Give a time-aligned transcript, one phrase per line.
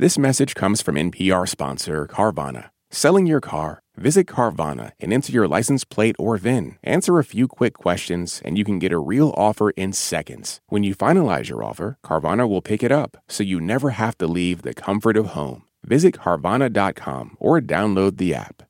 [0.00, 2.70] This message comes from NPR sponsor Carvana.
[2.88, 3.82] Selling your car?
[3.96, 6.78] Visit Carvana and enter your license plate or VIN.
[6.84, 10.60] Answer a few quick questions, and you can get a real offer in seconds.
[10.68, 14.28] When you finalize your offer, Carvana will pick it up, so you never have to
[14.28, 15.64] leave the comfort of home.
[15.84, 18.62] Visit Carvana.com or download the app.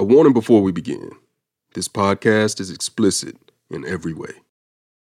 [0.00, 1.12] A warning before we begin
[1.74, 3.36] this podcast is explicit
[3.70, 4.32] in every way.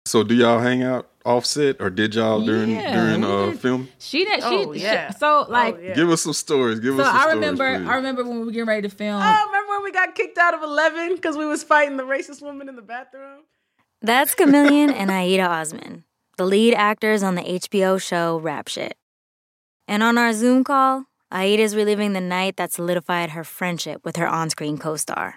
[0.04, 3.88] So, do y'all hang out offset or did y'all during Yeah, during we uh film?
[3.98, 4.40] She did.
[4.42, 5.10] She, Oh, she- yeah.
[5.10, 5.74] so like.
[5.76, 5.94] Oh, yeah.
[5.94, 6.80] Give us some stories.
[6.80, 7.88] Give So us some I stories, remember, please.
[7.88, 9.20] I remember when we were getting ready to film.
[9.22, 12.40] Oh, remember when we got kicked out of Eleven because we was fighting the racist
[12.42, 13.42] woman in the bathroom?
[14.00, 16.04] That's KaMillion and Aida Osman,
[16.36, 18.96] the lead actors on the HBO show Rap Shit.
[19.88, 24.28] And on our Zoom call, Aida's reliving the night that solidified her friendship with her
[24.28, 25.36] on screen co star.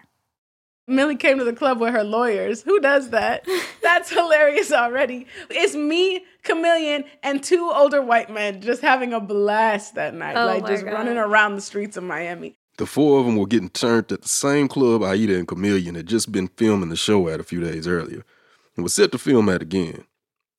[0.87, 2.63] Millie came to the club with her lawyers.
[2.63, 3.45] Who does that?
[3.83, 5.27] That's hilarious already.
[5.49, 10.45] It's me, KaMillion, and two older white men just having a blast that night, Oh
[10.45, 10.93] like just God.
[10.93, 12.57] running around the streets of Miami.
[12.77, 16.07] The four of them were getting turned at the same club Aida and KaMillion had
[16.07, 18.23] just been filming the show at a few days earlier
[18.75, 20.05] and was set to film at again.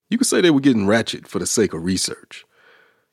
[0.08, 2.44] You could say they were getting ratchet for the sake of research.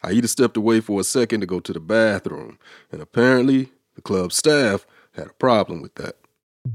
[0.04, 2.60] Aida stepped away for a second to go to the bathroom,
[2.92, 6.16] and apparently the club staff had a problem with that.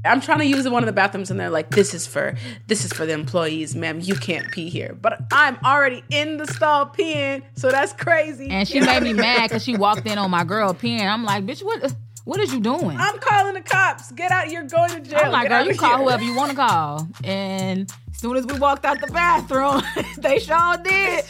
[0.03, 2.35] I'm trying to use one of the bathrooms, and they're like, "This is for
[2.67, 3.99] this is for the employees, ma'am.
[4.01, 8.49] You can't pee here." But I'm already in the stall peeing, so that's crazy.
[8.49, 11.05] and she made me mad because she walked in on my girl peeing.
[11.07, 11.93] I'm like, bitch, what?
[12.25, 12.97] What is you doing?
[12.97, 14.11] I'm calling the cops.
[14.11, 14.49] Get out!
[14.49, 15.19] You're going to jail.
[15.25, 17.07] I'm like, Get girl, you of call here." whoever you want to call.
[17.23, 19.83] And as soon as we walked out the bathroom,
[20.17, 21.23] they sure did.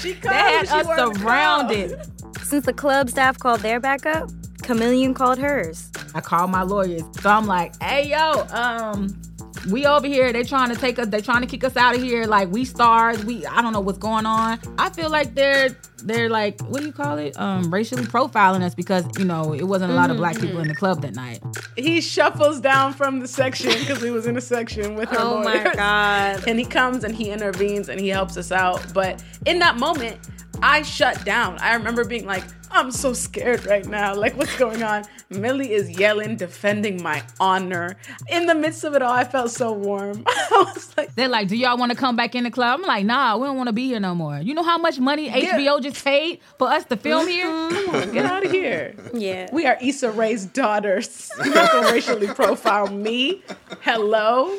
[0.00, 2.00] She They had she us wanted to surrounded.
[2.42, 4.30] Since the club staff called their backup,
[4.70, 5.90] KaMillion called hers.
[6.14, 7.02] I called my lawyers.
[7.20, 9.20] So I'm like, hey yo, um,
[9.68, 10.32] we over here.
[10.32, 11.08] They trying to take us.
[11.08, 12.24] They trying to kick us out of here.
[12.24, 13.24] Like we stars.
[13.24, 14.60] We I don't know what's going on.
[14.78, 15.70] I feel like they're
[16.04, 17.36] they're like what do you call it?
[17.38, 20.68] Um, racially profiling us because you know it wasn't a lot of black people in
[20.68, 21.42] the club that night.
[21.76, 25.42] He shuffles down from the section because we was in a section with her Oh
[25.42, 25.64] my.
[25.74, 26.46] God.
[26.46, 28.80] And he comes and he intervenes and he helps us out.
[28.94, 30.18] But in that moment,
[30.62, 31.58] I shut down.
[31.58, 34.14] I remember being like, I'm so scared right now.
[34.14, 35.04] Like, what's going on?
[35.28, 37.96] Millie is yelling, defending my honor.
[38.28, 40.22] In the midst of it all, I felt so warm.
[40.26, 42.80] I was like, They're like, do y'all want to come back in the club?
[42.80, 44.38] I'm like, nah, we don't want to be here no more.
[44.38, 47.46] You know how much money HBO just paid for us to film here?
[47.46, 47.86] Mm-hmm.
[47.90, 48.94] come on, get out of here.
[49.12, 49.48] Yeah.
[49.52, 51.30] We are Issa Rae's daughters.
[51.44, 53.42] You're not gonna racially profile me.
[53.80, 54.56] Hello.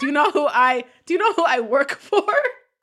[0.00, 2.24] Do you know who I do you know who I work for?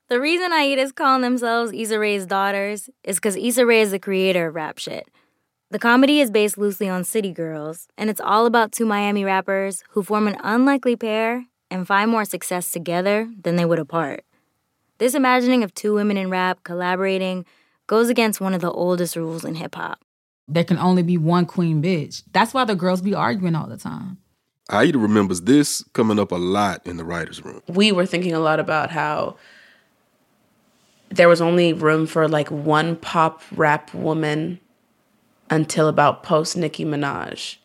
[0.10, 4.48] The reason Aida's calling themselves Issa Rae's daughters is because Issa Rae is the creator
[4.48, 5.10] of Rap Shit.
[5.70, 9.84] The comedy is based loosely on City Girls, and it's all about two Miami rappers
[9.90, 14.24] who form an unlikely pair and find more success together than they would apart.
[14.98, 17.46] This imagining of two women in rap collaborating
[17.86, 20.00] goes against one of the oldest rules in hip hop.
[20.48, 22.24] There can only be one queen bitch.
[22.32, 24.20] That's why the girls be arguing all the time.
[24.70, 27.62] Aida remembers this coming up a lot in the writer's room.
[27.68, 29.36] we were thinking a lot about how
[31.10, 34.60] there was only room for like one pop rap woman
[35.50, 37.58] until about post Nicki Minaj.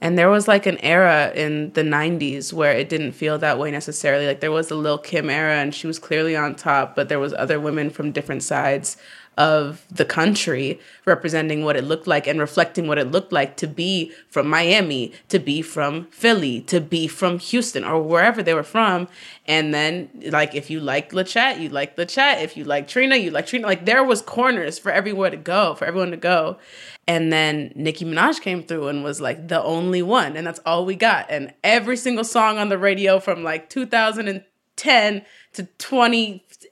[0.00, 3.70] And there was like an era in the 90s where it didn't feel that way
[3.70, 4.26] necessarily.
[4.26, 7.18] Like there was the Lil Kim era and she was clearly on top, but there
[7.18, 8.98] was other women from different sides
[9.36, 13.66] of the country representing what it looked like and reflecting what it looked like to
[13.66, 18.62] be from Miami, to be from Philly, to be from Houston or wherever they were
[18.62, 19.08] from.
[19.46, 22.42] And then like if you like LaChat, you like LaChat.
[22.42, 23.66] If you like Trina, you like Trina.
[23.66, 26.58] Like there was corners for everywhere to go, for everyone to go.
[27.06, 30.86] And then Nicki Minaj came through and was like the only one, and that's all
[30.86, 31.26] we got.
[31.28, 35.22] And every single song on the radio from like 2010
[35.52, 35.68] to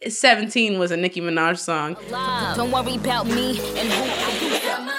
[0.02, 1.96] 2017 was a Nicki Minaj song.
[2.56, 4.98] Don't worry about me and who I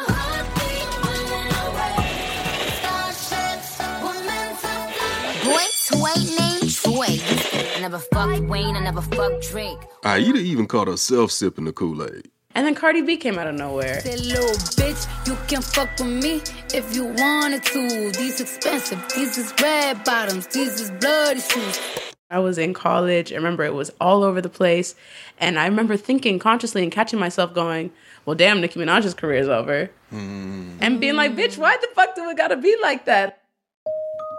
[5.44, 7.75] Boy, Tway named Troy.
[7.75, 9.78] I never fucked Wayne, I never fucked Drake.
[10.06, 12.30] Aida even caught herself sipping the Kool Aid.
[12.56, 14.00] And then Cardi B came out of nowhere.
[14.00, 16.42] Say, little bitch, you can fuck with me
[16.74, 18.12] if you wanted to.
[18.12, 22.12] These expensive, these is red bottoms, these is bloody shoes.
[22.33, 23.31] I was in college.
[23.31, 24.95] I remember it was all over the place.
[25.38, 27.91] And I remember thinking consciously and catching myself going,
[28.25, 29.91] well, damn, Nicki Minaj's career is over.
[30.12, 30.77] Mm.
[30.81, 33.44] And being like, bitch, why the fuck do it gotta be like that?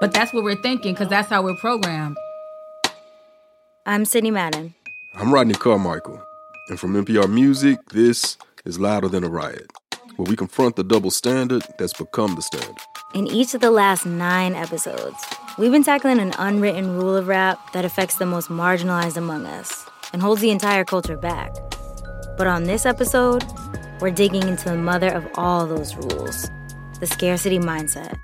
[0.01, 2.17] But that's what we're thinking because that's how we're programmed.
[3.87, 4.75] I'm Sydney Madden.
[5.15, 6.21] I'm Rodney Carmichael,
[6.69, 9.71] and from NPR Music, this is Louder Than a Riot,
[10.17, 12.75] where we confront the double standard that's become the standard.
[13.15, 15.23] In each of the last nine episodes,
[15.57, 19.87] we've been tackling an unwritten rule of rap that affects the most marginalized among us
[20.13, 21.55] and holds the entire culture back.
[22.37, 23.45] But on this episode,
[24.01, 26.51] we're digging into the mother of all those rules
[27.01, 28.17] the scarcity mindset.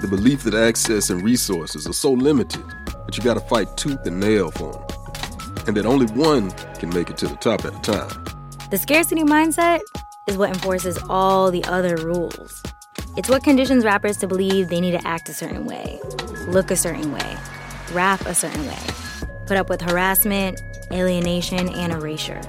[0.00, 2.64] The belief that access and resources are so limited
[3.06, 7.10] that you gotta fight tooth and nail for them, and that only one can make
[7.10, 8.24] it to the top at a time.
[8.70, 9.80] The scarcity mindset
[10.28, 12.62] is what enforces all the other rules.
[13.18, 15.98] It's what conditions rappers to believe they need to act a certain way,
[16.46, 17.36] look a certain way,
[17.90, 18.78] rap a certain way,
[19.44, 20.62] put up with harassment,
[20.92, 22.40] alienation, and erasure.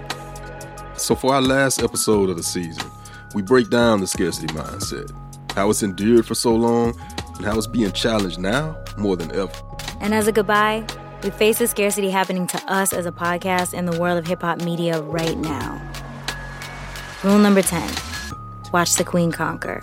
[0.95, 2.87] So, for our last episode of the season,
[3.33, 5.11] we break down the scarcity mindset,
[5.55, 6.95] how it's endured for so long,
[7.37, 9.51] and how it's being challenged now more than ever.
[10.01, 10.85] And as a goodbye,
[11.23, 14.43] we face the scarcity happening to us as a podcast in the world of hip
[14.43, 15.81] hop media right now.
[17.23, 17.91] Rule number 10
[18.71, 19.81] watch the queen conquer.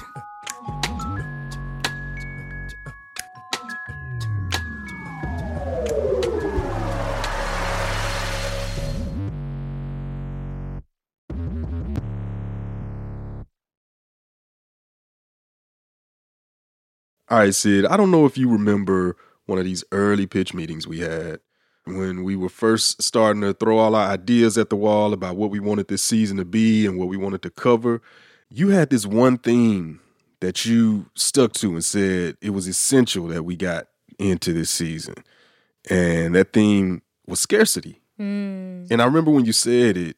[17.29, 20.87] All right, Sid, I don't know if you remember one of these early pitch meetings
[20.87, 21.41] we had
[21.85, 25.51] when we were first starting to throw all our ideas at the wall about what
[25.51, 28.01] we wanted this season to be and what we wanted to cover.
[28.49, 30.01] You had this one theme
[30.39, 33.89] that you stuck to and said it was essential that we got
[34.21, 35.15] into this season.
[35.91, 38.01] And that theme was scarcity.
[38.21, 38.89] Mm.
[38.89, 40.17] And I remember when you said it,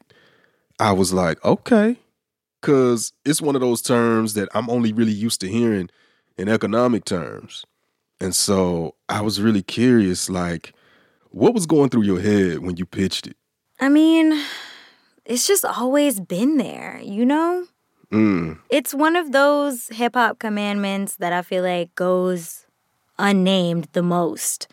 [0.79, 1.97] I was like, okay.
[2.61, 5.89] Cause it's one of those terms that I'm only really used to hearing
[6.39, 7.67] in economic terms.
[8.21, 10.73] And so I was really curious, like,
[11.31, 13.37] what was going through your head when you pitched it?
[13.81, 14.43] I mean,
[15.25, 17.67] it's just always been there, you know?
[18.11, 18.59] Mm.
[18.71, 22.67] It's one of those hip hop commandments that I feel like goes
[23.19, 24.69] unnamed the most.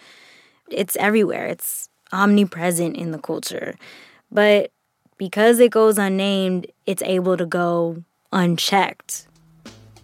[0.70, 3.76] It's everywhere, it's omnipresent in the culture.
[4.32, 4.72] But
[5.18, 9.28] because it goes unnamed, it's able to go unchecked.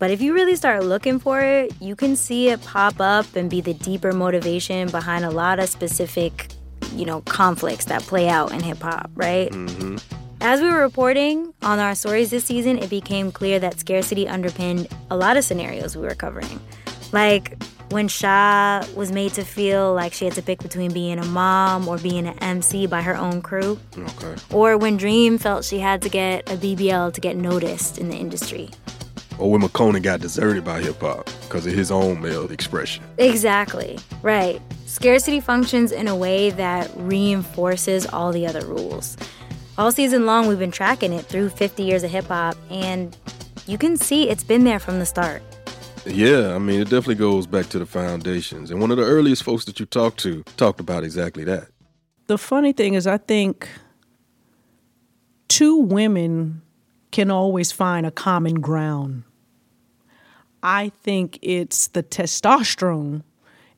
[0.02, 3.52] But if you really start looking for it, you can see it pop up and
[3.52, 6.48] be the deeper motivation behind a lot of specific,
[6.96, 9.52] you know, conflicts that play out in hip hop, right?
[9.52, 9.98] Mm-hmm.
[10.42, 14.88] As we were reporting on our stories this season, it became clear that scarcity underpinned
[15.12, 16.60] a lot of scenarios we were covering.
[17.12, 17.62] Like
[17.92, 21.88] when Sha was made to feel like she had to pick between being a mom
[21.88, 23.80] or being an MC by her own crew.
[23.96, 24.36] Okay.
[24.50, 28.16] Or when Dream felt she had to get a BBL to get noticed in the
[28.16, 28.72] industry.
[29.42, 33.04] Or when Makonnen got deserted by hip hop because of his own male expression.
[33.18, 34.62] Exactly, right.
[34.86, 39.18] Scarcity functions in a way that reinforces all the other rules.
[39.80, 43.18] All season long, we've been tracking it through 50 years of hip hop, and
[43.66, 45.42] you can see it's been there from the start.
[46.06, 48.70] Yeah, I mean, it definitely goes back to the foundations.
[48.70, 51.70] And one of the earliest folks that you talked to talked about exactly that.
[52.28, 53.68] The funny thing is, I think
[55.48, 56.62] two women
[57.12, 59.24] can always find a common ground.
[60.64, 63.24] I think it's the testosterone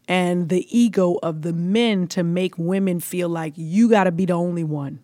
[0.08, 4.26] and the ego of the men to make women feel like you got to be
[4.26, 5.00] the only one.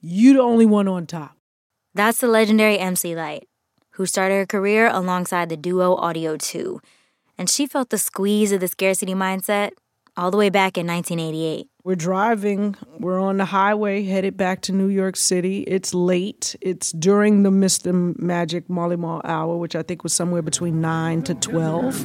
[0.00, 1.36] You the only one on top.
[1.94, 3.48] That's the legendary MC Lyte,
[3.92, 6.80] who started her career alongside the duo Audio 2.
[7.38, 9.70] And she felt the squeeze of the scarcity mindset
[10.16, 11.68] all the way back in 1988.
[11.88, 15.62] We're driving, we're on the highway headed back to New York City.
[15.62, 16.54] It's late.
[16.60, 18.14] It's during the Mr.
[18.18, 22.02] Magic Marley Marl hour, which I think was somewhere between 9 to 12.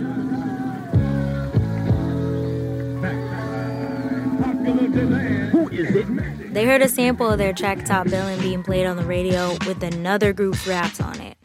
[6.53, 9.83] They heard a sample of their track Top Billin' being played on the radio with
[9.83, 11.37] another group's raps on it.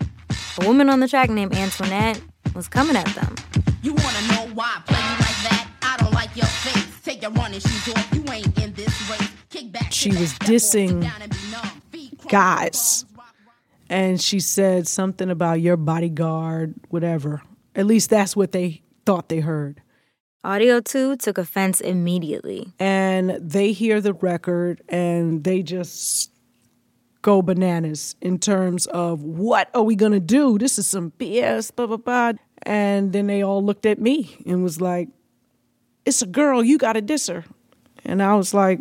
[0.63, 2.23] A woman on the track named Antoinette
[2.55, 3.35] was coming at them.
[3.83, 5.69] You wanna know why I play you like that?
[5.83, 6.88] I don't like your face.
[7.19, 8.15] Take your running shoes off.
[8.15, 9.29] You ain't in this race.
[9.51, 9.93] Kick back.
[9.93, 11.11] She was dissing
[12.29, 13.05] guys.
[13.91, 17.43] And she said something about your bodyguard, whatever.
[17.75, 19.83] At least that's what they thought they heard.
[20.45, 22.73] Audio 2 took offense immediately.
[22.79, 26.31] And they hear the record and they just
[27.23, 30.57] go bananas in terms of what are we going to do?
[30.57, 32.33] This is some BS, blah, blah, blah.
[32.63, 35.09] And then they all looked at me and was like,
[36.05, 37.45] it's a girl, you got to diss her.
[38.05, 38.81] And I was like,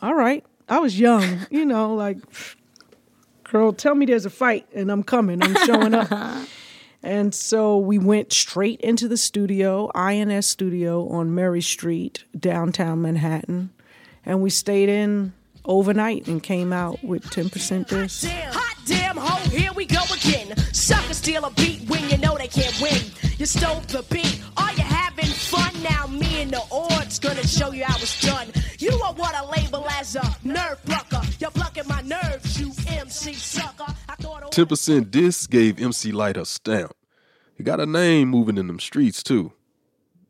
[0.00, 0.44] all right.
[0.68, 2.18] I was young, you know, like,
[3.44, 6.48] girl, tell me there's a fight and I'm coming, I'm showing up.
[7.04, 13.70] And so we went straight into the studio, INS studio on Murray Street, downtown Manhattan.
[14.24, 15.32] And we stayed in
[15.64, 18.24] overnight and came out with 10% Dis.
[18.24, 20.56] Hot damn ho, here we go again.
[20.72, 23.00] Suckers steal a beat when you know they can't win.
[23.36, 25.72] You stole the beat, are you having fun?
[25.82, 26.01] Now
[26.42, 28.48] me and the odds gonna show you how it's done.
[28.78, 31.22] You are what I label as a nerve plucker.
[31.38, 33.86] You're plucking my nerves, you MC sucker.
[34.08, 36.92] 10% Dis gave MC Lyte a stamp.
[37.56, 39.52] He got a name moving in them streets too.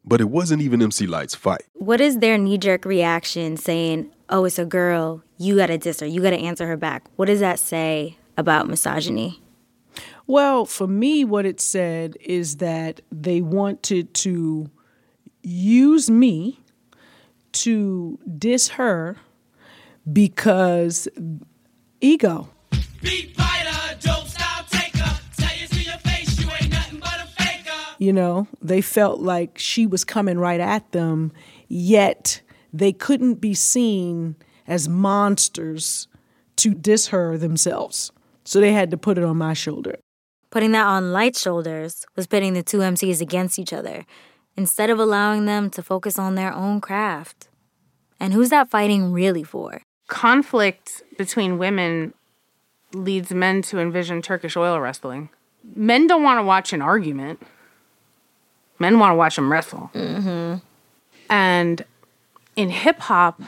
[0.04, 1.62] But it wasn't even MC Lyte's fight.
[1.74, 6.06] What is their knee jerk reaction saying, oh, it's a girl, you gotta diss her,
[6.06, 7.08] you gotta answer her back?
[7.16, 9.40] What does that say about misogyny?
[10.26, 14.70] Well, for me, what it said is that they wanted to
[15.42, 16.60] use me
[17.52, 19.16] to diss her
[20.10, 21.08] because
[22.00, 22.48] ego.
[27.98, 31.30] You know, they felt like she was coming right at them,
[31.68, 32.40] yet
[32.72, 34.34] they couldn't be seen
[34.66, 36.08] as monsters
[36.56, 38.10] to diss her themselves.
[38.44, 40.00] So they had to put it on my shoulder.
[40.50, 44.04] Putting that on Lyte's shoulders was pitting the two MCs against each other
[44.56, 47.48] instead of allowing them to focus on their own craft.
[48.20, 49.82] And who's that fighting really for?
[50.08, 52.14] Conflict between women
[52.92, 55.30] leads men to envision Turkish oil wrestling.
[55.74, 57.42] Men don't want to watch an argument.
[58.78, 59.90] Men want to watch them wrestle.
[59.94, 60.58] Mm-hmm.
[61.30, 61.84] And
[62.56, 63.40] in hip hop,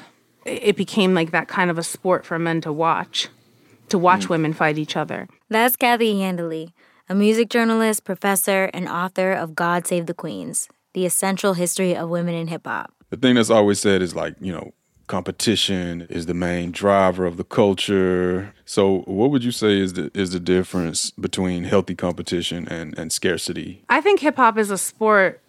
[0.44, 3.28] it became like that kind of a sport for men to watch,
[3.88, 5.28] to watch women fight each other.
[5.48, 6.72] That's Kathy Iandoli,
[7.08, 12.08] a music journalist, professor, and author of God Save the Queens, the essential history of
[12.08, 12.92] women in hip hop.
[13.10, 14.72] The thing that's always said is like, you know,
[15.06, 18.54] competition is the main driver of the culture.
[18.64, 23.12] So what would you say is the is the difference between healthy competition and, and
[23.12, 23.84] scarcity?
[23.88, 25.40] I think hip hop is a sport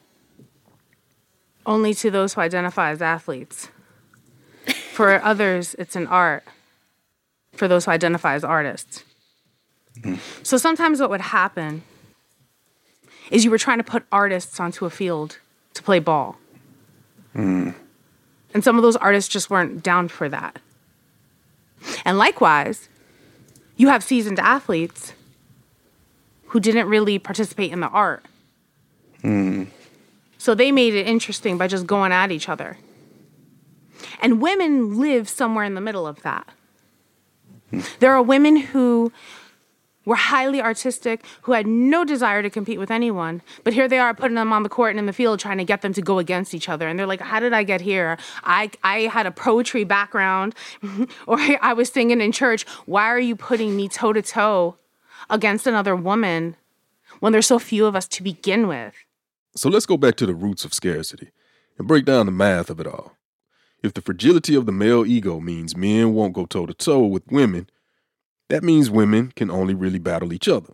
[1.65, 3.69] only to those who identify as athletes.
[4.91, 6.43] For others, it's an art.
[7.53, 9.03] For those who identify as artists.
[10.03, 10.15] Hmm.
[10.43, 11.83] So sometimes what would happen
[13.31, 15.39] is you were trying to put artists onto a field
[15.73, 16.37] to play ball.
[17.33, 17.71] Hmm.
[18.53, 20.59] And some of those artists just weren't down for that.
[22.05, 22.89] And likewise,
[23.75, 25.13] you have seasoned athletes
[26.47, 28.25] who didn't really participate in the art.
[29.21, 29.65] Hmm.
[30.37, 32.77] So they made it interesting by just going at each other.
[34.21, 36.47] And women live somewhere in the middle of that.
[37.71, 37.81] Hmm.
[37.99, 39.11] There are women who
[40.05, 44.13] were highly artistic, who had no desire to compete with anyone, but here they are
[44.13, 46.19] putting them on the court and in the field trying to get them to go
[46.19, 46.87] against each other.
[46.87, 48.17] And they're like, How did I get here?
[48.43, 50.55] I, I had a poetry background,
[51.27, 52.65] or I was singing in church.
[52.85, 54.77] Why are you putting me toe to toe
[55.29, 56.55] against another woman
[57.19, 58.93] when there's so few of us to begin with?
[59.55, 61.31] So let's go back to the roots of scarcity
[61.77, 63.13] and break down the math of it all.
[63.81, 67.27] If the fragility of the male ego means men won't go toe to toe with
[67.27, 67.69] women,
[68.49, 70.73] that means women can only really battle each other.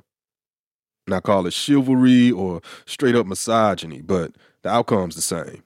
[1.08, 5.64] Now call it chivalry or straight up misogyny, but the outcome's the same.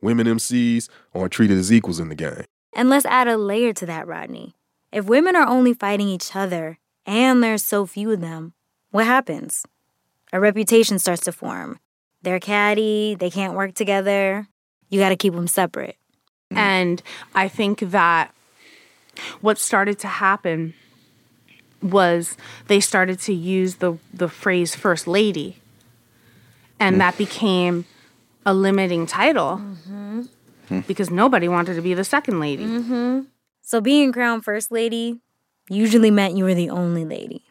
[0.00, 2.44] Women MCs aren't treated as equals in the game.
[2.74, 4.54] And let's add a layer to that, Rodney.
[4.92, 8.52] If women are only fighting each other and there's so few of them,
[8.90, 9.64] what happens?
[10.32, 11.78] A reputation starts to form.
[12.22, 14.48] They're catty, they can't work together.
[14.88, 15.96] You got to keep them separate.
[16.50, 17.02] And
[17.34, 18.32] I think that
[19.40, 20.74] what started to happen
[21.84, 22.36] was
[22.66, 25.58] they started to use the, the phrase first lady.
[26.80, 27.18] And that mm.
[27.18, 27.84] became
[28.44, 30.22] a limiting title mm-hmm.
[30.68, 30.80] hmm.
[30.80, 32.64] because nobody wanted to be the second lady.
[32.64, 33.20] Mm-hmm.
[33.62, 35.20] So being crowned first lady
[35.68, 37.44] usually meant you were the only lady.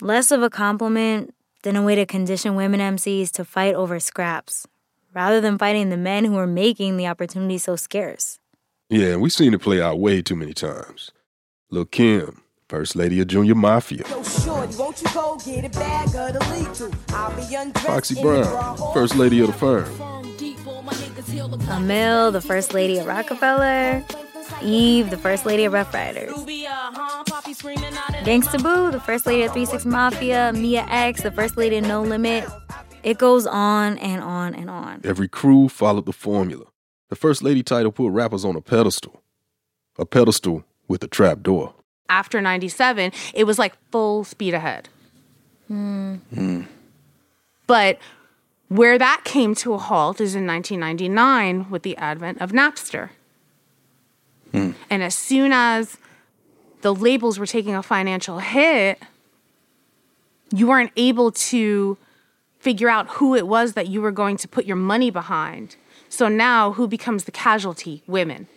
[0.00, 4.66] Less of a compliment than a way to condition women MCs to fight over scraps,
[5.14, 8.38] rather than fighting the men who were making the opportunity so scarce.
[8.88, 11.12] Yeah, we've seen it play out way too many times.
[11.70, 12.41] Lil Kim,
[12.72, 14.02] First Lady of Junior Mafia.
[17.74, 19.84] Foxy Brown, First Lady of the Firm.
[21.68, 24.02] Amil, the first lady of Rockefeller.
[24.62, 26.32] Eve, the first lady of Rough Riders.
[28.24, 30.54] Gangsta Boo, the first lady of 36 Mafia.
[30.54, 32.48] Mia X, the first lady of No Limit.
[33.02, 35.02] It goes on and on and on.
[35.04, 36.64] Every crew followed the formula.
[37.10, 39.22] The First Lady title put rappers on a pedestal.
[39.98, 41.74] A pedestal with a trap door.
[42.12, 44.90] After 97, it was like full speed ahead.
[45.68, 46.16] Hmm.
[46.34, 46.62] Hmm.
[47.66, 47.98] But
[48.68, 53.10] where that came to a halt is in 1999 with the advent of Napster.
[54.52, 54.72] Hmm.
[54.90, 55.96] And as soon as
[56.82, 59.00] the labels were taking a financial hit,
[60.52, 61.96] you weren't able to
[62.58, 65.76] figure out who it was that you were going to put your money behind.
[66.10, 68.02] So now, who becomes the casualty?
[68.06, 68.48] Women.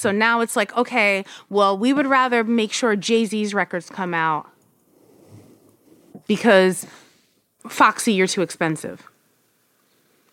[0.00, 4.14] So now it's like, okay, well, we would rather make sure Jay Z's records come
[4.14, 4.48] out
[6.26, 6.86] because
[7.68, 9.02] Foxy, you're too expensive.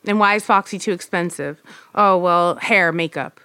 [0.05, 1.61] And why is Foxy too expensive?
[1.93, 3.41] Oh, well, hair, makeup.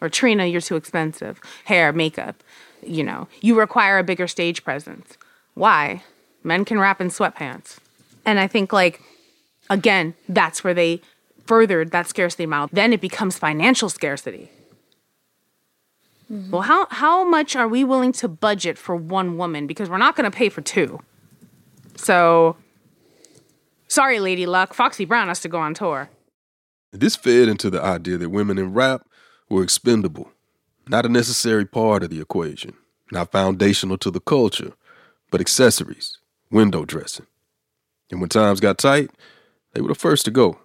[0.00, 1.40] Or Trina, you're too expensive.
[1.64, 2.36] Hair, makeup.
[2.84, 5.16] you know, you require a bigger stage presence.
[5.54, 6.02] Why?
[6.42, 7.78] Men can rap in sweatpants.
[8.24, 9.00] And I think, like,
[9.70, 11.00] again, that's where they
[11.46, 12.70] furthered that scarcity model.
[12.72, 14.50] Then it becomes financial scarcity.
[16.32, 16.50] Mm-hmm.
[16.50, 19.66] Well, how, how much are we willing to budget for one woman?
[19.66, 20.98] Because we're not going to pay for two.
[21.96, 22.56] So,
[23.88, 24.72] sorry, Lady Luck.
[24.72, 26.08] Foxy Brown has to go on tour.
[26.92, 29.06] This fed into the idea that women in rap
[29.50, 30.30] were expendable,
[30.88, 32.74] not a necessary part of the equation,
[33.10, 34.72] not foundational to the culture,
[35.30, 36.18] but accessories,
[36.50, 37.26] window dressing.
[38.10, 39.10] And when times got tight,
[39.74, 40.58] they were the first to go.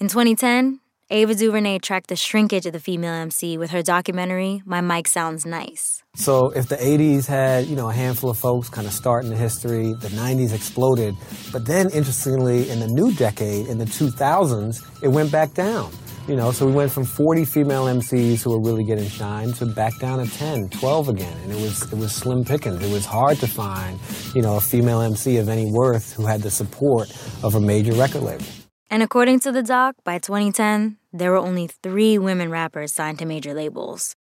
[0.00, 4.82] In 2010, Ava DuVernay tracked the shrinkage of the female MC with her documentary, My
[4.82, 6.02] Mic Sounds Nice.
[6.16, 9.36] So if the 80s had, you know, a handful of folks kind of starting the
[9.36, 11.14] history, the 90s exploded.
[11.50, 15.90] But then interestingly, in the new decade, in the 2000s, it went back down.
[16.26, 19.64] You know, so we went from 40 female MCs who were really getting shine to
[19.64, 21.38] back down to 10, 12 again.
[21.42, 22.84] And it was, it was slim pickings.
[22.84, 23.98] It was hard to find,
[24.34, 27.08] you know, a female MC of any worth who had the support
[27.42, 28.44] of a major record label.
[28.90, 33.26] And according to the doc, by 2010, there were only three women rappers signed to
[33.26, 34.16] major labels.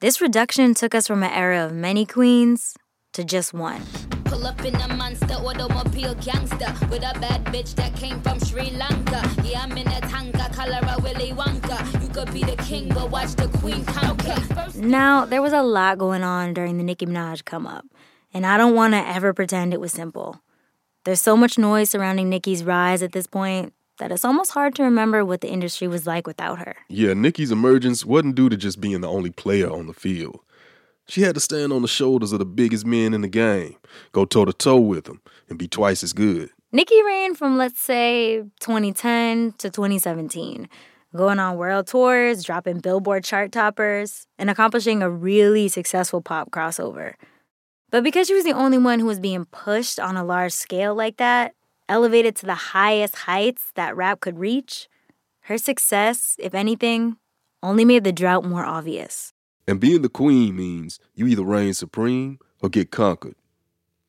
[0.00, 2.74] This reduction took us from an era of many queens
[3.12, 3.82] to just one.
[4.24, 8.70] Pull up in a monster automobile gangster with a bad bitch that came from Sri
[8.70, 9.28] Lanka.
[9.44, 12.02] Yeah, I'm in a Tonka, color a Willy Wonka.
[12.02, 14.36] You could be the king, but watch the queen conquer.
[14.80, 17.84] Now, there was a lot going on during the Nicki Minaj come up,
[18.32, 20.40] and I don't want to ever pretend it was simple.
[21.04, 24.82] There's so much noise surrounding Nicki's rise at this point that it's almost hard to
[24.82, 26.76] remember what the industry was like without her.
[26.88, 30.40] Yeah, Nicki's emergence wasn't due to just being the only player on the field.
[31.08, 33.76] She had to stand on the shoulders of the biggest men in the game,
[34.12, 36.50] go toe to toe with them, and be twice as good.
[36.70, 40.68] Nicki ran from, let's say, 2010 to 2017,
[41.16, 47.14] going on world tours, dropping Billboard chart toppers, and accomplishing a really successful pop crossover.
[47.90, 50.94] But because she was the only one who was being pushed on a large scale
[50.94, 51.54] like that,
[51.88, 54.88] elevated to the highest heights that rap could reach,
[55.42, 57.16] her success, if anything,
[57.62, 59.32] only made the drought more obvious.
[59.66, 63.34] And being the queen means you either reign supreme or get conquered.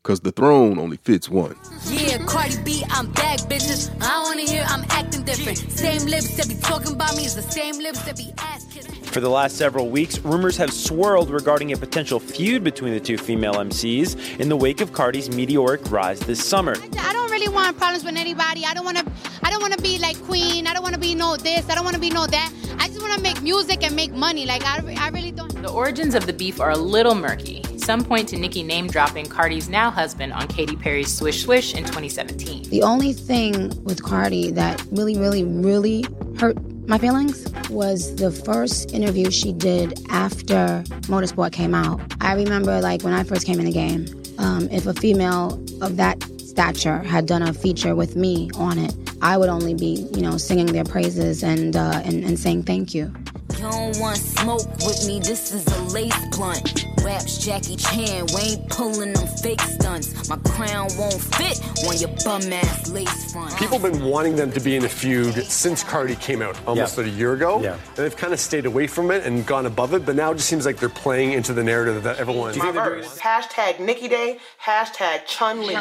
[0.01, 1.57] Cause the throne only fits one.
[1.87, 3.91] Yeah, Cardi B, I'm back, bitches.
[4.01, 5.57] I wanna hear I'm acting different.
[5.57, 8.93] Same lips that be talking about me is the same lips that be ass kissing.
[9.03, 13.17] For the last several weeks, rumors have swirled regarding a potential feud between the two
[13.17, 16.75] female MCs in the wake of Cardi's meteoric rise this summer.
[16.97, 18.63] I don't really want problems with anybody.
[18.65, 19.05] I don't want to.
[19.43, 20.65] I don't want to be like Queen.
[20.65, 21.69] I don't want to be no this.
[21.69, 22.53] I don't want to be no that.
[22.79, 24.45] I just want to make music and make money.
[24.45, 25.51] Like I, I really don't.
[25.61, 27.65] The origins of the beef are a little murky.
[27.89, 31.83] Some point to Nicki name dropping Cardi's now husband on Katy Perry's Swish Swish in
[31.85, 32.69] 2017.
[32.69, 36.05] The only thing with Cardi that really, really, really
[36.37, 36.55] hurt
[36.87, 41.99] my feelings was the first interview she did after Motorsport came out.
[42.21, 44.05] I remember, like, when I first came in the game,
[44.37, 48.93] um, if a female of that stature had done a feature with me on it,
[49.23, 52.93] I would only be, you know, singing their praises and uh, and, and saying thank
[52.93, 53.11] you.
[53.59, 56.85] You don't want smoke with me, this is a lace blunt.
[57.03, 60.29] Raps Jackie Chan, we ain't pulling them fake stunts.
[60.29, 63.53] My crown won't fit on your bum ass lace front.
[63.57, 66.97] People have been wanting them to be in a feud since Cardi came out almost
[66.97, 67.03] Yeah.
[67.03, 67.59] a year ago.
[67.61, 67.73] Yeah.
[67.73, 70.35] And they've kind of stayed away from it and gone above it, but now it
[70.35, 72.57] just seems like they're playing into the narrative that everyone.
[72.57, 73.19] My verse.
[73.19, 74.39] Hashtag Nicki Day.
[74.63, 75.75] Hashtag Chun Li.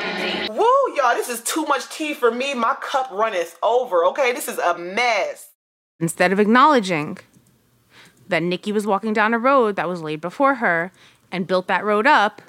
[0.51, 2.55] Woo, y'all, this is too much tea for me.
[2.55, 4.05] My cup runneth over.
[4.07, 5.51] Okay, this is a mess.
[6.01, 7.19] Instead of acknowledging
[8.29, 10.93] that Nicki was walking down a road that was laid before her
[11.33, 12.43] and built that road up,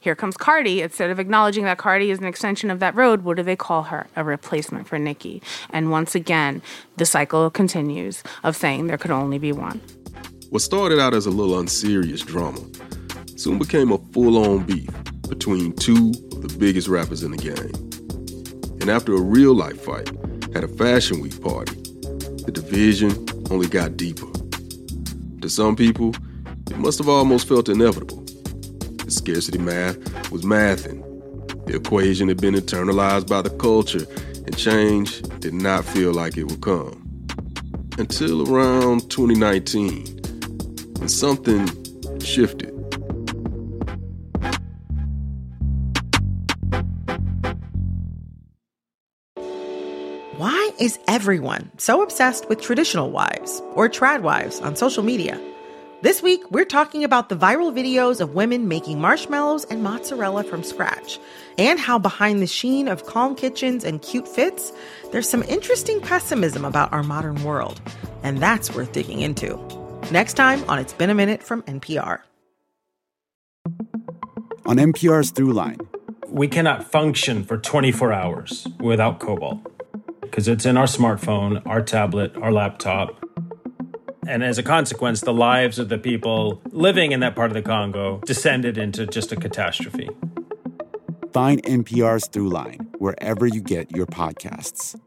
[0.00, 0.80] here comes Cardi.
[0.80, 3.84] Instead of acknowledging that Cardi is an extension of that road, what do they call
[3.84, 4.06] her?
[4.16, 5.42] A replacement for Nicki.
[5.68, 6.62] And once again,
[6.96, 9.80] the cycle continues of saying there could only be one.
[10.48, 12.60] What started out as a little unserious drama
[13.36, 14.88] soon became a full on beef
[15.28, 17.72] between two of the biggest rappers in the game.
[18.80, 20.10] And after a real life fight
[20.56, 21.74] at a Fashion Week party,
[22.44, 24.26] the division only got deeper.
[25.40, 26.14] To some people,
[26.70, 28.22] it must have almost felt inevitable.
[29.04, 29.96] The scarcity math
[30.30, 31.02] was mathing.
[31.66, 34.06] The equation had been internalized by the culture,
[34.46, 37.26] and change did not feel like it would come.
[37.98, 40.06] Until around 2019,
[40.98, 41.66] when something
[42.20, 42.79] shifted.
[50.80, 55.38] Is everyone so obsessed with traditional wives or trad wives on social media?
[56.00, 60.62] This week, we're talking about the viral videos of women making marshmallows and mozzarella from
[60.62, 61.18] scratch,
[61.58, 64.72] and how behind the sheen of calm kitchens and cute fits,
[65.12, 67.78] there's some interesting pessimism about our modern world.
[68.22, 69.60] And that's worth digging into.
[70.10, 72.20] Next time on It's Been a Minute from NPR.
[74.64, 75.86] on NPR's Throughline.
[76.28, 79.66] We cannot function for 24 hours without cobalt
[80.30, 83.24] because it's in our smartphone, our tablet, our laptop.
[84.26, 87.62] And as a consequence, the lives of the people living in that part of the
[87.62, 90.08] Congo descended into just a catastrophe.
[91.32, 94.98] Find NPR's Throughline wherever you get your podcasts.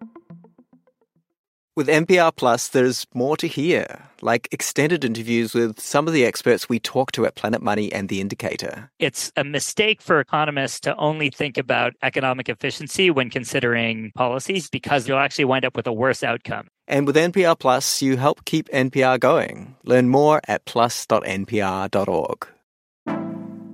[1.75, 6.67] With NPR Plus, there's more to hear, like extended interviews with some of the experts
[6.69, 8.89] we talk to at Planet Money and The Indicator.
[8.99, 15.07] It's a mistake for economists to only think about economic efficiency when considering policies because
[15.07, 16.67] you'll actually wind up with a worse outcome.
[16.87, 19.75] And with NPR Plus, you help keep NPR going.
[19.83, 22.47] Learn more at plus.npr.org.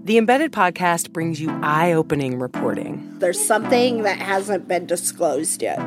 [0.03, 5.77] The Embedded Podcast brings you eye opening reporting, There's something that hasn't been disclosed yet.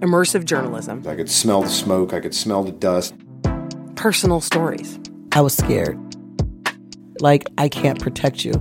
[0.00, 3.14] immersive journalism, I could smell the smoke, I could smell the dust.
[4.00, 4.98] Personal stories.
[5.32, 5.98] I was scared.
[7.20, 8.54] Like, I can't protect you.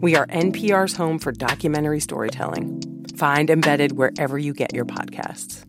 [0.00, 2.80] We are NPR's home for documentary storytelling.
[3.16, 5.64] Find Embedded wherever you get your podcasts.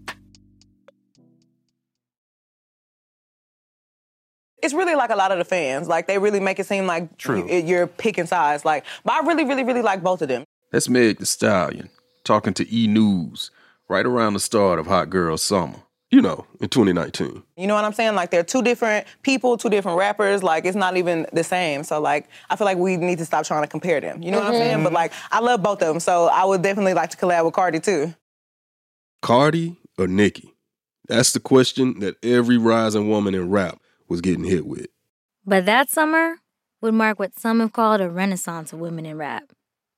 [4.61, 5.87] It's really like a lot of the fans.
[5.87, 7.51] Like they really make it seem like True.
[7.51, 8.65] you, you're picking sides.
[8.65, 10.43] Like, but I really, really, really like both of them.
[10.71, 11.89] That's Meg the Stallion
[12.23, 13.49] talking to E News
[13.89, 15.84] right around the start of Hot Girl Summer.
[16.15, 17.43] You know, in 2019.
[17.57, 18.15] You know what I'm saying?
[18.15, 20.43] Like they're two different people, two different rappers.
[20.43, 21.83] Like it's not even the same.
[21.83, 24.23] So like I feel like we need to stop trying to compare them.
[24.23, 24.77] You know what I'm saying?
[24.77, 24.95] But mm-hmm.
[24.95, 25.99] like I love both of them.
[25.99, 28.15] So I would definitely like to collab with Cardi too.
[29.21, 30.53] Cardi or Nicki?
[31.09, 34.87] That's the question that every rising woman in rap was getting hit with.
[35.45, 36.35] But that summer
[36.79, 39.51] would mark what some have called a renaissance of women in rap.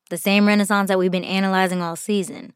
[0.10, 2.54] The same renaissance that we've been analyzing all season.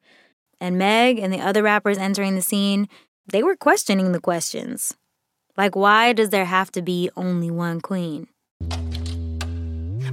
[0.59, 2.89] And Meg and the other rappers entering the scene,
[3.31, 4.93] they were questioning the questions.
[5.57, 8.27] Like, why does there have to be only one queen?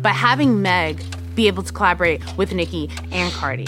[0.01, 1.03] But having Meg
[1.35, 3.67] be able to collaborate with Nicki and Cardi,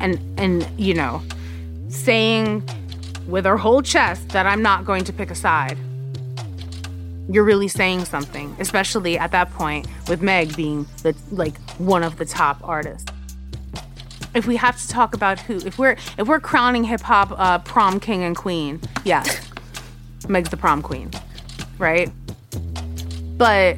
[0.00, 1.22] and and you know,
[1.88, 2.62] saying
[3.28, 5.78] with her whole chest that I'm not going to pick a side.
[7.28, 12.18] You're really saying something, especially at that point with Meg being the like one of
[12.18, 13.10] the top artists.
[14.34, 17.58] If we have to talk about who, if we're if we're crowning hip hop uh,
[17.58, 19.24] prom king and queen, yeah,
[20.28, 21.10] Meg's the prom queen,
[21.78, 22.10] right?
[23.36, 23.76] But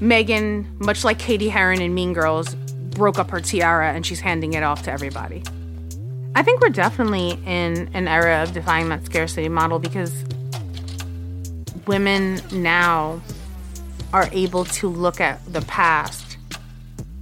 [0.00, 4.52] Megan, much like Cady Heron in Mean Girls, broke up her tiara and she's handing
[4.54, 5.42] it off to everybody.
[6.36, 10.24] I think we're definitely in an era of defying that scarcity model because
[11.86, 13.20] women now
[14.12, 16.23] are able to look at the past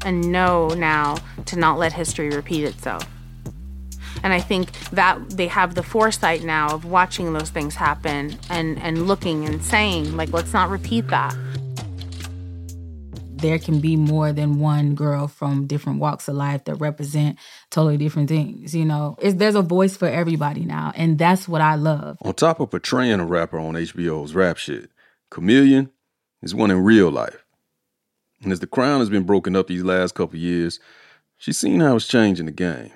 [0.05, 3.07] and know now to not let history repeat itself.
[4.23, 8.79] And I think that they have the foresight now of watching those things happen and,
[8.81, 11.35] and looking and saying, like, let's not repeat that.
[13.43, 17.38] there can be more than one girl from different walks of life that represent
[17.71, 18.75] totally different things.
[18.75, 22.17] You know, it's, there's a voice for everybody now, and that's what I love.
[22.23, 24.91] On top of portraying a rapper on HBO's rap shit,
[25.31, 25.91] KaMillion
[26.41, 27.41] is one in real life.
[28.42, 30.81] And as the crown has been broken up these last couple years,
[31.38, 32.90] she's seen how it's changing the game.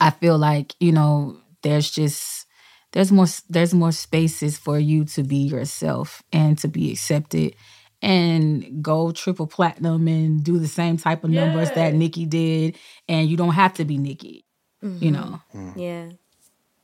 [0.00, 2.46] I feel like you know, there's just
[2.92, 7.54] there's more there's more spaces for you to be yourself and to be accepted
[8.02, 12.76] and go triple platinum and do the same type of numbers that Nicki did,
[13.08, 14.44] and you don't have to be Nicki.
[14.82, 15.10] You mm-hmm.
[15.12, 15.40] know.
[15.54, 15.78] Mm-hmm.
[15.78, 16.08] Yeah.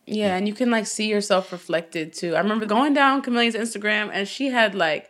[0.07, 2.35] Yeah, and you can like see yourself reflected too.
[2.35, 5.09] I remember going down KaMillion's Instagram and she had like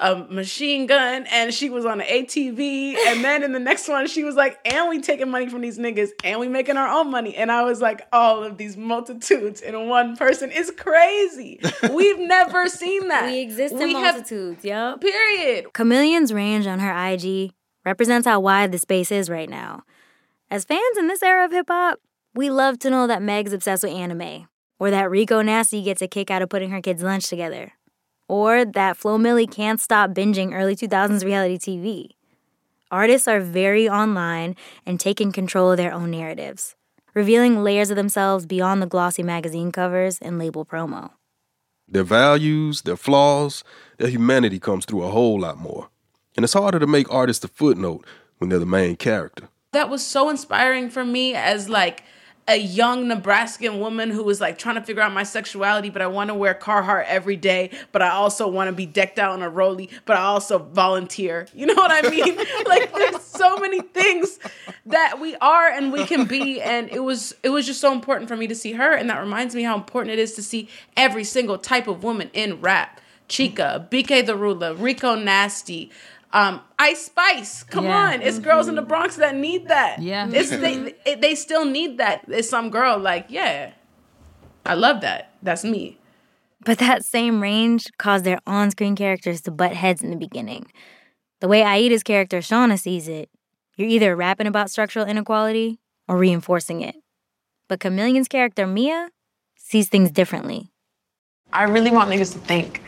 [0.00, 2.96] a machine gun and she was on an ATV.
[3.06, 5.78] And then in the next one, she was like, and we taking money from these
[5.78, 7.36] niggas and we making our own money.
[7.36, 11.60] And I was like, all of these multitudes in one person is crazy.
[11.92, 13.26] We've never seen that.
[13.26, 15.00] We exist in We have- multitudes, yep.
[15.00, 15.66] Period.
[15.74, 17.52] KaMillion's range on her IG
[17.84, 19.82] represents how wide the space is right now.
[20.50, 22.00] As fans in this era of hip hop,
[22.34, 26.08] we love to know that Meg's obsessed with anime, or that Rico Nasty gets a
[26.08, 27.72] kick out of putting her kids' lunch together,
[28.30, 32.10] or that Flo Milli can't stop binging early 2000s reality TV.
[32.90, 34.54] Artists are very online
[34.86, 36.76] and taking control of their own narratives,
[37.12, 41.10] revealing layers of themselves beyond the glossy magazine covers and label promo.
[41.88, 43.64] Their values, their flaws,
[43.98, 45.88] their humanity comes through a whole lot more.
[46.36, 48.06] And it's harder to make artists a footnote
[48.38, 49.48] when they're the main character.
[49.72, 52.02] that was so inspiring for me as like
[52.48, 56.06] a young Nebraskan woman who was like trying to figure out my sexuality, but I
[56.08, 59.42] want to wear Carhartt every day, but I also want to be decked out in
[59.42, 61.46] a Rolly, but I also volunteer.
[61.54, 62.36] You know what I mean?
[62.66, 64.38] like there's so many things
[64.86, 68.28] that we are and we can be, and it was it was just so important
[68.28, 70.68] for me to see her, and that reminds me how important it is to see
[70.96, 73.00] every single type of woman in rap.
[73.28, 75.90] Chika, BK the Ruler, Rico Nasty,
[76.32, 78.12] Um, Ice Spice, come Yeah.
[78.12, 80.00] on, it's girls in the Bronx that need that.
[80.00, 80.28] Yeah.
[80.32, 82.24] it's they it- they still need that.
[82.28, 83.72] It's some girl like yeah,
[84.64, 85.32] I love that.
[85.42, 85.98] That's me.
[86.64, 90.66] But that same range caused their on screen characters to butt heads in the beginning.
[91.40, 93.30] The way Aida's character Shauna sees it,
[93.76, 96.96] you're either rapping about structural inequality or reinforcing it.
[97.66, 99.08] But KaMillion's character Mia
[99.56, 100.70] sees things differently.
[101.52, 102.82] I really want niggas to think.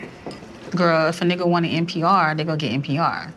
[0.75, 3.31] Girl, if a nigga want an NPR, they go get NPR.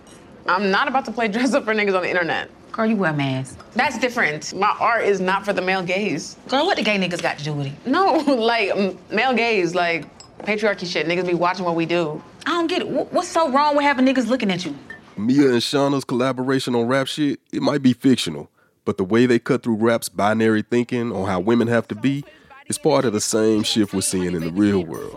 [0.48, 2.50] I'm not about to play dress up for niggas on the internet.
[2.72, 3.56] Girl, you wear masks.
[3.74, 4.54] That's different.
[4.54, 6.36] My art is not for the male gaze.
[6.48, 7.72] Girl, what the gay niggas got to do with it?
[7.86, 10.06] No, like m- male gaze, like
[10.44, 11.06] patriarchy shit.
[11.06, 12.22] Niggas be watching what we do.
[12.46, 12.88] I don't get it.
[12.88, 14.74] Wh- What's so wrong with having niggas looking at you?
[15.16, 18.50] Mia and Shauna's collaboration on rap shit, it might be fictional,
[18.84, 22.24] but the way they cut through rap's binary thinking on how women have to be
[22.68, 25.16] is part of the same shift we're seeing in the real world.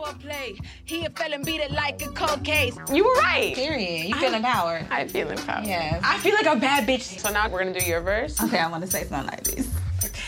[0.85, 2.75] He a felon, beat it like a cold case.
[2.91, 3.55] You were right.
[3.55, 4.09] Period.
[4.09, 4.87] You feel empowered.
[4.89, 5.65] I feel empowered.
[5.65, 6.01] Yes.
[6.03, 7.19] I feel like a bad bitch.
[7.19, 8.41] So now we're gonna do your verse.
[8.41, 9.69] Okay, I want to say something like this.
[10.03, 10.19] Okay.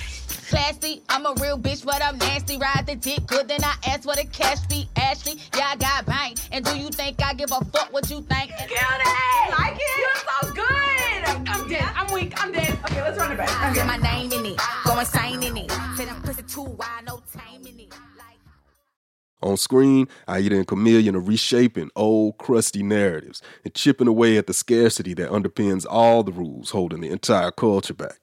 [0.49, 2.57] Classy, I'm a real bitch, but I'm nasty.
[2.57, 4.89] Ride the dick good, then I ask for the cash fee.
[4.97, 6.35] Ashley, yeah, I got bang.
[6.51, 8.51] And do you think I give a fuck what you think?
[8.57, 9.51] Kill it!
[9.57, 9.81] Like it?
[9.97, 11.47] You're so good!
[11.47, 11.89] I'm dead.
[11.95, 12.33] I'm weak.
[12.43, 12.77] I'm dead.
[12.83, 13.73] Okay, let's run it back.
[13.73, 15.71] Get my name in it, go insane in it.
[15.95, 17.00] Say them pussy too wide,
[19.41, 24.53] On screen, Aida and KaMillion are reshaping old, crusty narratives and chipping away at the
[24.53, 28.19] scarcity that underpins all the rules holding the entire culture back.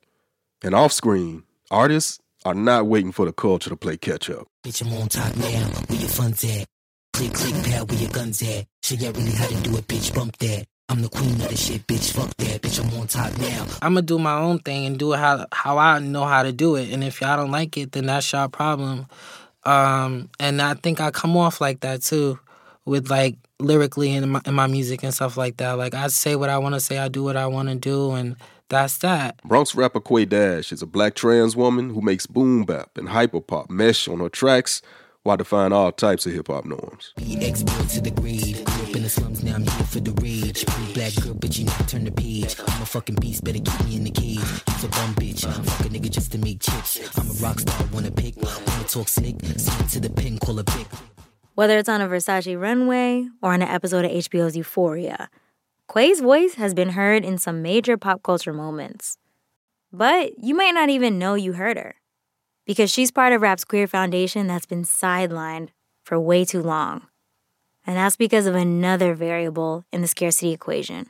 [0.63, 4.47] And off screen, artists are not waiting for the culture to play catch up.
[4.65, 5.69] Bitch, I'm on top now.
[5.89, 6.67] Where your funds at?
[7.13, 8.67] Click, click, pal, where your guns at?
[8.83, 10.15] Show ya really how to do it, bitch.
[10.15, 10.67] Bump that.
[10.91, 12.13] I'm the queen of the shit, bitch.
[12.13, 12.83] Fuck that, bitch.
[12.83, 13.67] I'm on top now.
[13.83, 16.53] I'm gonna do my own thing and do it how how I know how to
[16.53, 16.91] do it.
[16.93, 19.07] And if y'all don't like it, then that's your problem.
[19.69, 22.39] Um, and I think I come off like that too,
[22.87, 25.73] with like lyrically in my in my music and stuff like that.
[25.73, 28.13] Like I say what I want to say, I do what I want to do,
[28.13, 28.37] and
[28.71, 29.43] that's that.
[29.45, 33.69] Bronx rapper Quay Dash is a black trans woman who makes boom bap and hyperpop
[33.69, 34.81] mesh on her tracks
[35.23, 37.13] while defying all types of hip hop norms.
[37.17, 37.37] Be
[37.89, 38.65] to the grade.
[38.65, 40.67] Grew up in the slums, now I'm here for the rage.
[40.67, 42.55] Pretty black girl, bitch, you never turn the page.
[42.61, 44.39] I'm a fucking beast, better keep me in the cage.
[44.39, 45.45] You's a bum bitch.
[45.45, 47.19] Fuck a nigga just to make chips.
[47.19, 48.37] I'm a rock star, wanna pick.
[48.37, 49.37] Wanna talk slick.
[49.57, 50.87] Send it to the pin, call a pick.
[51.55, 55.31] Whether it's on a Versace runway or on an episode of HBO's Euphoria,
[55.89, 59.17] Quay's voice has been heard in some major pop culture moments.
[59.93, 61.95] But you might not even know you heard her
[62.69, 65.71] because she's part of rap's queer foundation that's been sidelined
[66.05, 67.07] for way too long.
[67.87, 71.07] And that's because of another variable in the scarcity equation.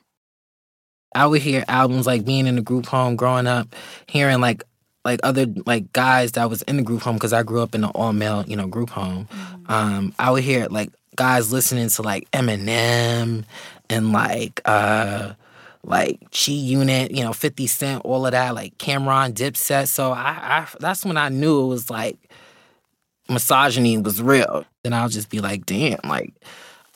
[1.16, 3.74] I would hear albums like being in the group home growing up,
[4.06, 4.62] hearing like
[5.04, 7.82] like other like guys that was in the group home because I grew up in
[7.82, 9.26] an all male you know group home.
[9.66, 13.44] Um, I would hear like guys listening to like Eminem
[13.90, 15.32] and like uh
[15.88, 19.88] like G Unit, you know, Fifty Cent, all of that, like Cam'ron, Dipset.
[19.88, 22.18] So I, I that's when I knew it was like
[23.28, 24.64] misogyny was real.
[24.84, 26.34] Then I'll just be like, damn, like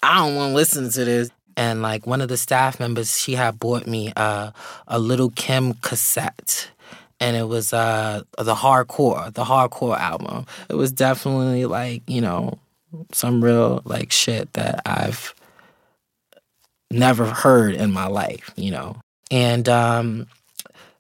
[0.03, 1.31] I don't want to listen to this.
[1.57, 4.53] And like one of the staff members, she had bought me uh,
[4.87, 6.71] a Lil Kim cassette.
[7.21, 10.45] And it was uh, the hardcore, the hardcore album.
[10.69, 12.59] It was definitely like, you know,
[13.13, 15.35] some real like shit that I've
[16.93, 18.97] never heard in my life, you know.
[19.31, 20.27] And um,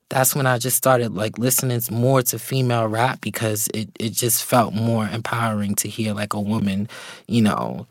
[0.08, 4.44] that's when I just started like listening more to female rap because it, it just
[4.44, 6.88] felt more empowering to hear like a woman,
[7.26, 7.86] you know,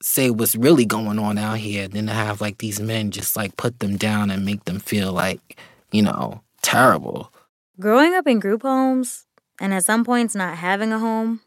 [0.00, 3.56] say what's really going on out here than to have like these men just like
[3.56, 5.58] put them down and make them feel like,
[5.92, 7.32] you know, terrible.
[7.78, 9.26] Growing up in group homes,
[9.60, 11.40] and at some points not having a home,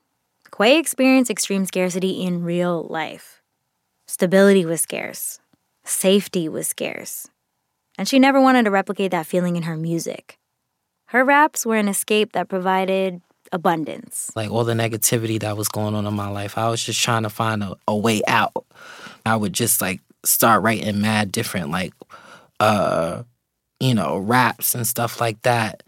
[0.56, 3.42] Quay experienced extreme scarcity in real life.
[4.08, 5.40] Stability was scarce,
[5.86, 7.30] safety was scarce,
[7.98, 10.38] and she never wanted to replicate that feeling in her music.
[11.08, 13.22] Her raps were an escape that provided
[13.52, 14.32] abundance.
[14.36, 17.24] Like all the negativity that was going on in my life, I was just trying
[17.24, 18.66] to find a, a way out.
[19.26, 21.94] I would just like start writing mad different like
[22.60, 23.24] uh
[23.80, 25.84] you know raps and stuff like that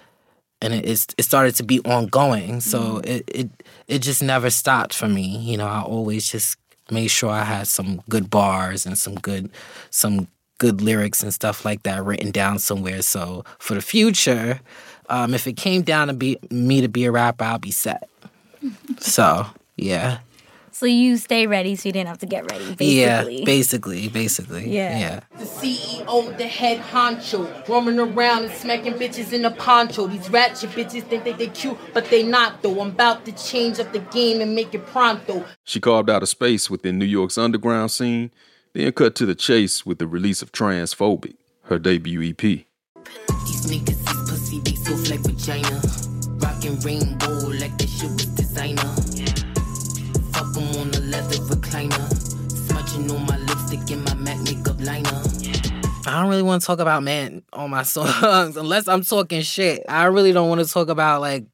[0.62, 0.86] and it
[1.18, 3.50] it started to be ongoing so it, it
[3.88, 6.58] it just never stopped for me you know i always just
[6.92, 9.50] made sure i had some good bars and some good
[9.90, 13.04] some good lyrics and stuff like that written down somewhere.
[13.04, 14.60] So for the future
[15.10, 18.10] um, if it came down to be me to be a rapper i'll be set.
[19.00, 19.46] So
[19.76, 20.20] yeah
[20.78, 23.40] So you stay ready so you didn't have to get ready, basically.
[23.40, 25.00] yeah basically basically Yeah.
[25.00, 30.06] yeah The CEO, the head honcho, roaming around and smacking bitches in a poncho.
[30.06, 32.80] These ratchet bitches think that they cute, but they not though.
[32.80, 35.44] I'm about to change up the game and make it pronto.
[35.64, 38.30] She carved out a space within New York's underground scene,
[38.74, 42.38] then cut to the chase with the release of Transphobic, her debut EP.
[42.38, 45.82] These niggas is pussy, they soft like vagina.
[46.38, 47.17] Rockin' rainbow
[56.08, 59.84] I don't really want to talk about men on my songs unless I'm talking shit.
[59.90, 61.46] I really don't want to talk about like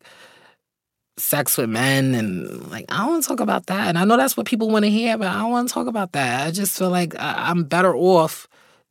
[1.17, 3.87] sex with men and like I don't want to talk about that.
[3.87, 5.87] And I know that's what people want to hear, but I don't want to talk
[5.87, 6.47] about that.
[6.47, 8.47] I just feel like I- I'm better off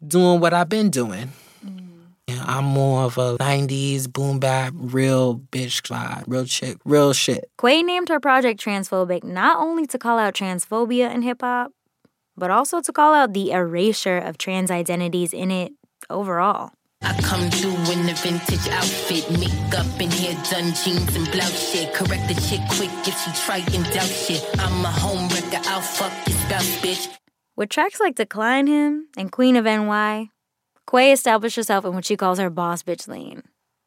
[0.07, 1.33] doing what I've been doing.
[1.65, 1.89] Mm-hmm.
[2.29, 7.51] Yeah, I'm more of a '90s boom bap, real bitch vibe, real chick, real shit.
[7.61, 11.73] Quay named her project transphobic not only to call out transphobia in hip hop,
[12.37, 15.73] but also to call out the erasure of trans identities in it
[16.11, 16.71] overall.
[17.03, 21.93] I come through in the vintage outfit, makeup and hair done, jeans and blouse shit.
[21.95, 24.45] Correct the chick quick if she try and doubt shit.
[24.59, 27.09] I'm a home wrecker, I'll fuck your spouse, bitch.
[27.57, 30.31] With tracks like Decline Him and Queen of NY,
[30.89, 33.43] Quay established herself in what she calls her boss bitch lane,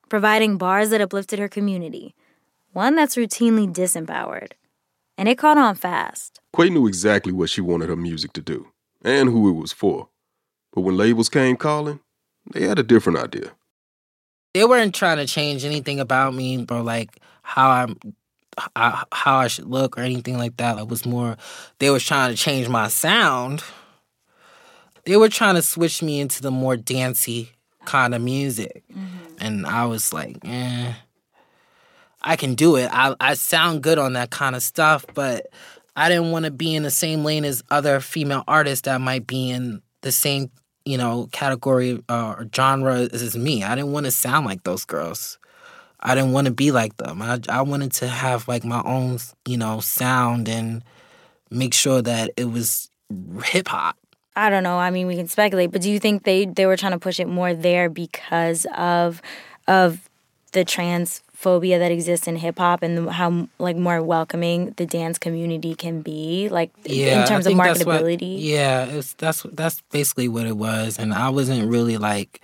[0.10, 2.16] providing bars that uplifted her community,
[2.74, 4.52] one that's routinely disempowered.
[5.18, 6.40] And it caught on fast.
[6.56, 8.68] Quay knew exactly what she wanted her music to do
[9.04, 10.10] and who it was for.
[10.74, 12.00] But when labels came calling,
[12.54, 13.52] they had a different idea.
[14.54, 16.82] They weren't trying to change anything about me, bro.
[16.82, 17.98] Like how I'm,
[18.76, 20.78] I, how I should look or anything like that.
[20.78, 21.38] It was more,
[21.80, 23.64] they was trying to change my sound.
[25.06, 27.52] They were trying to switch me into the more dancey
[27.86, 28.84] kind of music,
[29.40, 30.94] and I was like, eh.
[32.26, 32.90] I can do it.
[32.92, 35.48] I I sound good on that kind of stuff, but
[35.96, 39.28] I didn't want to be in the same lane as other female artists that might
[39.28, 40.50] be in the same,
[40.84, 43.64] you know, category uh, or genre as me.
[43.64, 45.38] I didn't want to sound like those girls.
[46.00, 47.22] I didn't want to be like them.
[47.22, 50.84] I I wanted to have like my own, you know, sound and
[51.52, 52.90] make sure that it was
[53.44, 53.98] hip hop.
[54.36, 54.78] I don't know.
[54.78, 57.20] I mean, we can speculate, but do you think they they were trying to push
[57.20, 59.22] it more there because of
[59.68, 60.10] of
[60.52, 60.66] the
[61.36, 66.02] transphobia that exists in hip hop and how like more welcoming the dance community can
[66.02, 68.38] be, like Yeah, in terms of think that's what- marketability?
[68.40, 72.42] yeah, it's that's that's basically what it was, and I wasn't really like.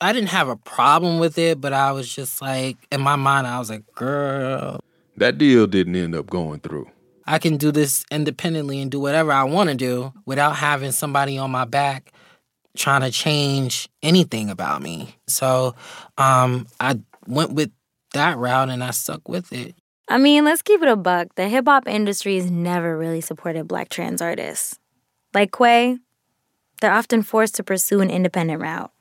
[0.00, 3.46] I didn't have a problem with it, but I was just like, in my mind,
[3.46, 4.80] I was like, girl,
[5.16, 6.90] That deal didn't end up going through.
[7.26, 11.38] I can do this independently and do whatever I want to do without having somebody
[11.38, 12.12] on my back
[12.76, 15.16] trying to change anything about me.
[15.28, 15.74] So
[16.18, 17.70] um, I went with
[18.12, 19.74] that route and I stuck with it.
[20.08, 21.34] I mean, let's keep it a buck.
[21.34, 24.78] The hip hop industry has never really supported black trans artists.
[25.34, 25.98] Like Quay,
[26.80, 28.92] they're often forced to pursue an independent route.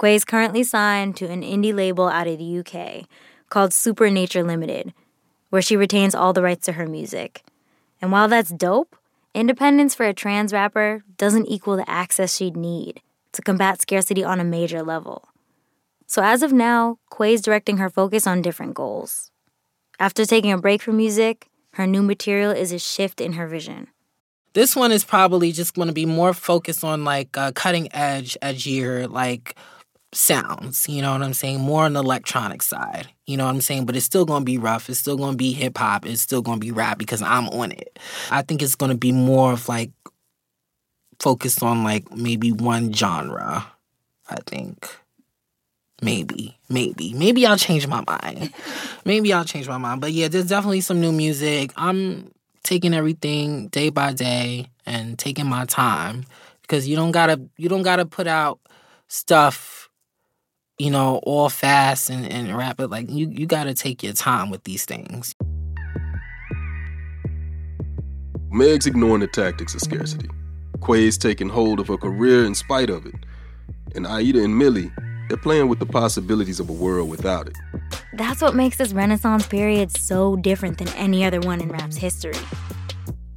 [0.00, 3.06] Quay is currently signed to an indie label out of the UK
[3.50, 4.94] called Super Nature Limited,
[5.50, 7.42] where she retains all the rights to her music.
[8.00, 8.96] And while that's dope,
[9.34, 13.00] independence for a trans rapper doesn't equal the access she'd need
[13.32, 15.28] to combat scarcity on a major level.
[16.12, 19.30] So as of now, Quay's directing her focus on different goals.
[19.98, 23.88] After taking a break from music, her new material is a shift in her vision.
[24.52, 28.36] This one is probably just going to be more focused on like uh, cutting edge,
[28.42, 29.56] edgier, like
[30.12, 30.86] sounds.
[30.86, 31.60] You know what I'm saying?
[31.60, 33.08] More on the electronic side.
[33.26, 33.86] You know what I'm saying?
[33.86, 34.90] But it's still going to be rough.
[34.90, 36.04] It's still going to be hip hop.
[36.04, 37.98] It's still going to be rap because I'm on it.
[38.30, 39.92] I think it's going to be more of like
[41.20, 43.66] focused on like maybe one genre.
[44.28, 44.94] I think.
[46.02, 48.52] Maybe, maybe, maybe I'll change my mind.
[49.04, 50.00] maybe I'll change my mind.
[50.00, 51.72] But yeah, there's definitely some new music.
[51.76, 52.32] I'm
[52.64, 56.24] taking everything day by day and taking my time
[56.62, 58.58] because you don't gotta you don't gotta put out
[59.08, 59.88] stuff
[60.78, 64.62] you know all fast and, and rapid like you you gotta take your time with
[64.64, 65.34] these things
[68.52, 70.28] Meg's ignoring the tactics of scarcity.
[70.80, 73.14] Quay's taking hold of her career in spite of it.
[73.94, 74.92] And Aida and Millie,
[75.32, 77.56] they're playing with the possibilities of a world without it.
[78.12, 82.36] That's what makes this Renaissance period so different than any other one in rap's history.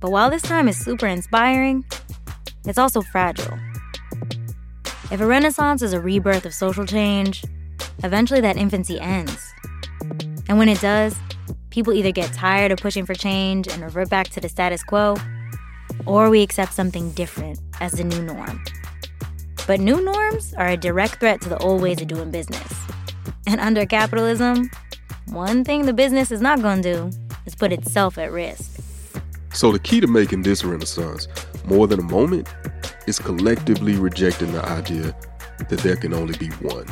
[0.01, 1.85] But while this time is super inspiring,
[2.65, 3.58] it's also fragile.
[5.10, 7.46] If a Renaissance is a rebirth of social change,
[8.04, 9.54] eventually that infancy ends.
[10.50, 11.15] And when it does,
[11.69, 15.15] people either get tired of pushing for change and revert back to the status quo,
[16.06, 18.62] or we accept something different as the new norm.
[19.67, 22.73] But new norms are a direct threat to the old ways of doing business.
[23.47, 24.69] And under capitalism,
[25.27, 27.09] one thing the business is not going to do
[27.45, 28.79] is put itself at risk.
[29.53, 31.27] So the key to making this renaissance
[31.65, 32.47] more than a moment
[33.07, 35.15] is collectively rejecting the idea
[35.69, 36.85] that there can only be one.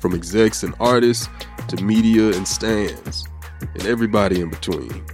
[0.00, 1.28] From execs and artists
[1.68, 3.24] to media and stans,
[3.60, 5.04] and everybody in between.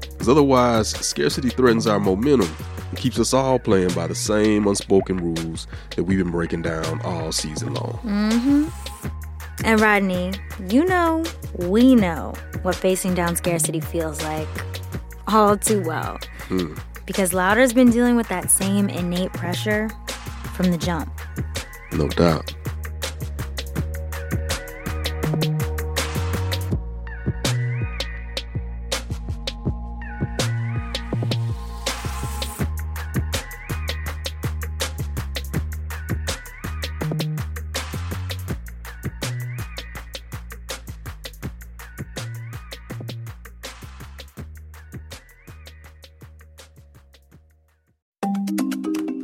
[0.00, 2.54] Because otherwise, scarcity threatens our momentum
[2.96, 5.66] keeps us all playing by the same unspoken rules
[5.96, 8.00] that we've been breaking down all season long.
[8.04, 9.64] Mm-hmm.
[9.64, 10.32] And Rodney,
[10.68, 11.24] you know,
[11.54, 12.32] we know
[12.62, 14.48] what facing down scarcity feels like
[15.26, 16.18] all too well.
[16.42, 16.74] Hmm.
[17.06, 19.88] Because Louder's been dealing with that same innate pressure
[20.54, 21.10] from the jump.
[21.92, 22.54] No doubt.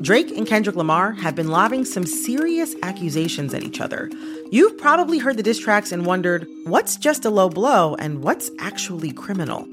[0.05, 4.11] Drake and Kendrick Lamar have been lobbing some serious accusations at each other.
[4.51, 8.51] You've probably heard the diss tracks and wondered what's just a low blow and what's
[8.59, 9.67] actually criminal.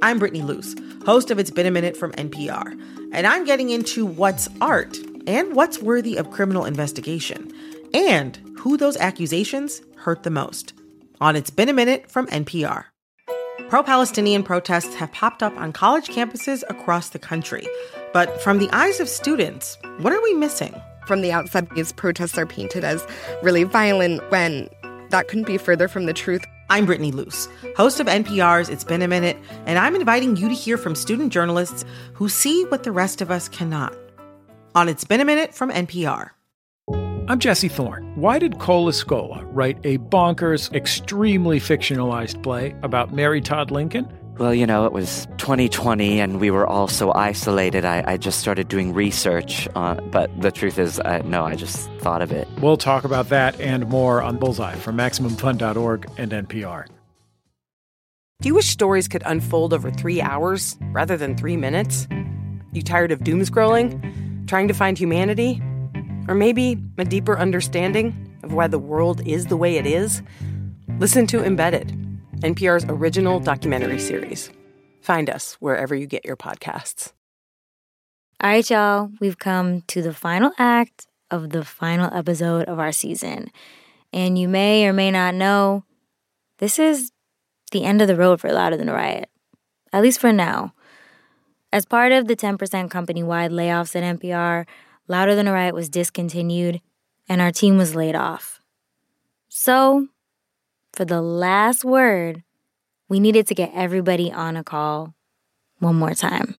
[0.00, 0.74] I'm Brittany Luce,
[1.04, 2.72] host of It's Been a Minute from NPR,
[3.12, 4.96] and I'm getting into what's art
[5.26, 7.52] and what's worthy of criminal investigation,
[7.92, 10.72] and who those accusations hurt the most.
[11.20, 12.86] On It's Been a Minute from NPR.
[13.68, 17.66] Pro Palestinian protests have popped up on college campuses across the country.
[18.16, 20.74] But from the eyes of students, what are we missing?
[21.06, 23.06] From the outside, these protests are painted as
[23.42, 24.70] really violent when
[25.10, 26.42] that couldn't be further from the truth.
[26.70, 27.46] I'm Brittany Luce,
[27.76, 29.36] host of NPR's It's Been a Minute,
[29.66, 33.30] and I'm inviting you to hear from student journalists who see what the rest of
[33.30, 33.94] us cannot.
[34.74, 36.30] On It's Been a Minute from NPR.
[37.28, 38.10] I'm Jesse Thorne.
[38.14, 44.10] Why did Cole Escola write a bonkers, extremely fictionalized play about Mary Todd Lincoln?
[44.38, 47.86] Well, you know, it was 2020 and we were all so isolated.
[47.86, 49.66] I, I just started doing research.
[49.74, 52.46] On, but the truth is, I, no, I just thought of it.
[52.60, 56.86] We'll talk about that and more on Bullseye from MaximumFun.org and NPR.
[58.42, 62.06] Do you wish stories could unfold over three hours rather than three minutes?
[62.72, 64.46] You tired of doom scrolling?
[64.46, 65.62] Trying to find humanity?
[66.28, 70.22] Or maybe a deeper understanding of why the world is the way it is?
[70.98, 71.96] Listen to Embedded,
[72.40, 74.50] NPR's original documentary series.
[75.00, 77.12] Find us wherever you get your podcasts.
[78.40, 82.92] All right, y'all, we've come to the final act of the final episode of our
[82.92, 83.50] season.
[84.12, 85.84] And you may or may not know,
[86.58, 87.12] this is
[87.72, 89.30] the end of the road for Louder Than a Riot,
[89.92, 90.74] at least for now.
[91.72, 94.66] As part of the 10% company wide layoffs at NPR,
[95.08, 96.80] Louder Than a Riot was discontinued
[97.28, 98.60] and our team was laid off.
[99.48, 100.08] So,
[100.96, 102.42] for the last word,
[103.08, 105.14] we needed to get everybody on a call
[105.78, 106.56] one more time.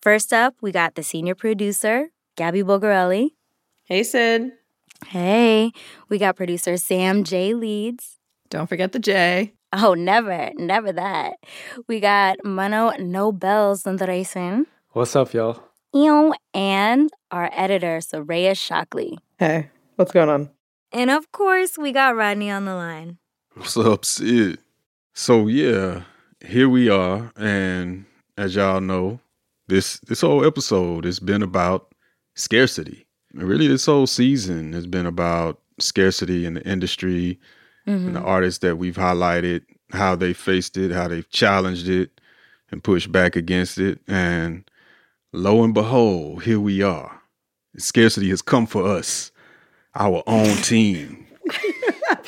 [0.00, 3.32] First up, we got the senior producer, Gabby Bulgarelli.
[3.84, 4.52] Hey, Sid.
[5.06, 5.72] Hey,
[6.08, 7.52] we got producer Sam J.
[7.52, 8.16] Leeds.
[8.48, 9.52] Don't forget the J.
[9.74, 11.34] Oh, never, never that.
[11.86, 14.64] We got Mano Nobel Sundaresan.
[14.92, 15.62] What's up, y'all?
[15.92, 19.18] Ew, and our editor, Soraya Shockley.
[19.38, 20.50] Hey, what's going on?
[20.92, 23.19] And of course, we got Rodney on the line.
[23.54, 24.60] What's up, Sid?
[25.12, 26.02] So yeah,
[26.40, 28.04] here we are, and
[28.38, 29.18] as y'all know,
[29.66, 31.92] this this whole episode has been about
[32.36, 33.06] scarcity.
[33.34, 37.40] And really, this whole season has been about scarcity in the industry
[37.86, 38.28] and the mm-hmm.
[38.28, 42.20] artists that we've highlighted, how they faced it, how they've challenged it,
[42.70, 43.98] and pushed back against it.
[44.06, 44.70] And
[45.32, 47.20] lo and behold, here we are.
[47.76, 49.32] Scarcity has come for us,
[49.96, 51.26] our own team.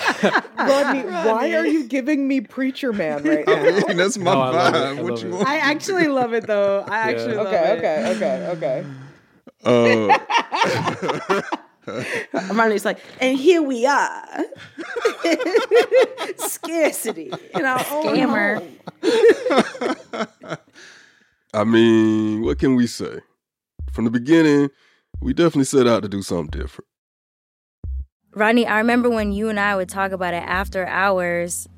[0.59, 3.55] Rodney, why are you giving me preacher man right now?
[3.55, 4.79] I mean, that's my No, I love it.
[4.79, 4.99] vibe.
[4.99, 5.33] I What love you it.
[5.33, 5.49] want?
[5.49, 6.85] I actually love it though.
[6.89, 8.17] I actually love okay, it.
[8.17, 8.85] okay, okay,
[9.65, 10.19] okay.
[11.87, 14.45] Uh, Rodney's like, and here we are.
[16.37, 18.59] Scarcity in our own Scammer.
[19.03, 20.59] home.
[21.55, 23.21] I mean, what can we say?
[23.93, 24.71] From the beginning,
[25.21, 26.89] we definitely set out to do something different.
[28.35, 31.69] Rodney, I remember when you and I would talk about it after hours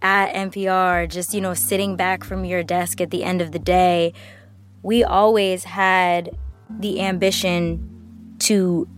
[0.00, 3.60] at NPR, just, you know, sitting back from your desk at the end of the
[3.60, 4.12] day.
[4.82, 6.36] We always had
[6.68, 8.88] the ambition to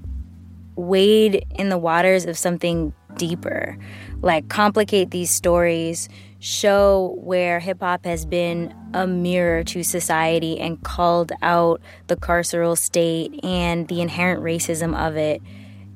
[0.77, 3.77] wade in the waters of something deeper,
[4.23, 10.83] like complicate these stories, show where hip hop has been a mirror to society and
[10.83, 15.43] called out the carceral state and the inherent racism of it.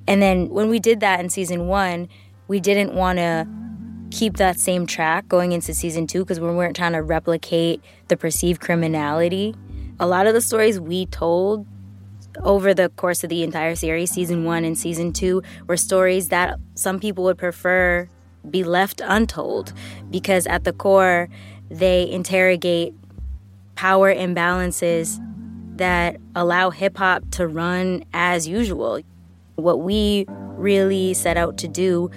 [0.09, 2.09] And then when we did that in season one,
[2.49, 3.47] we didn't want to
[4.11, 8.17] keep that same track going into season two because we weren't trying to replicate the
[8.17, 9.55] perceived criminality.
[10.01, 11.67] A lot of the stories we told
[12.43, 16.59] over the course of the entire series, season one and season two, were stories that
[16.75, 18.09] some people would prefer
[18.49, 19.75] be left untold
[20.11, 21.29] because at the core,
[21.71, 22.95] they interrogate
[23.75, 25.23] power imbalances
[25.77, 29.03] that allow hip hop to run as usual.
[29.59, 30.25] What we
[30.57, 32.11] really set out to do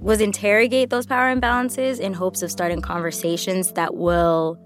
[0.00, 4.58] was interrogate those power imbalances in hopes of starting conversations that will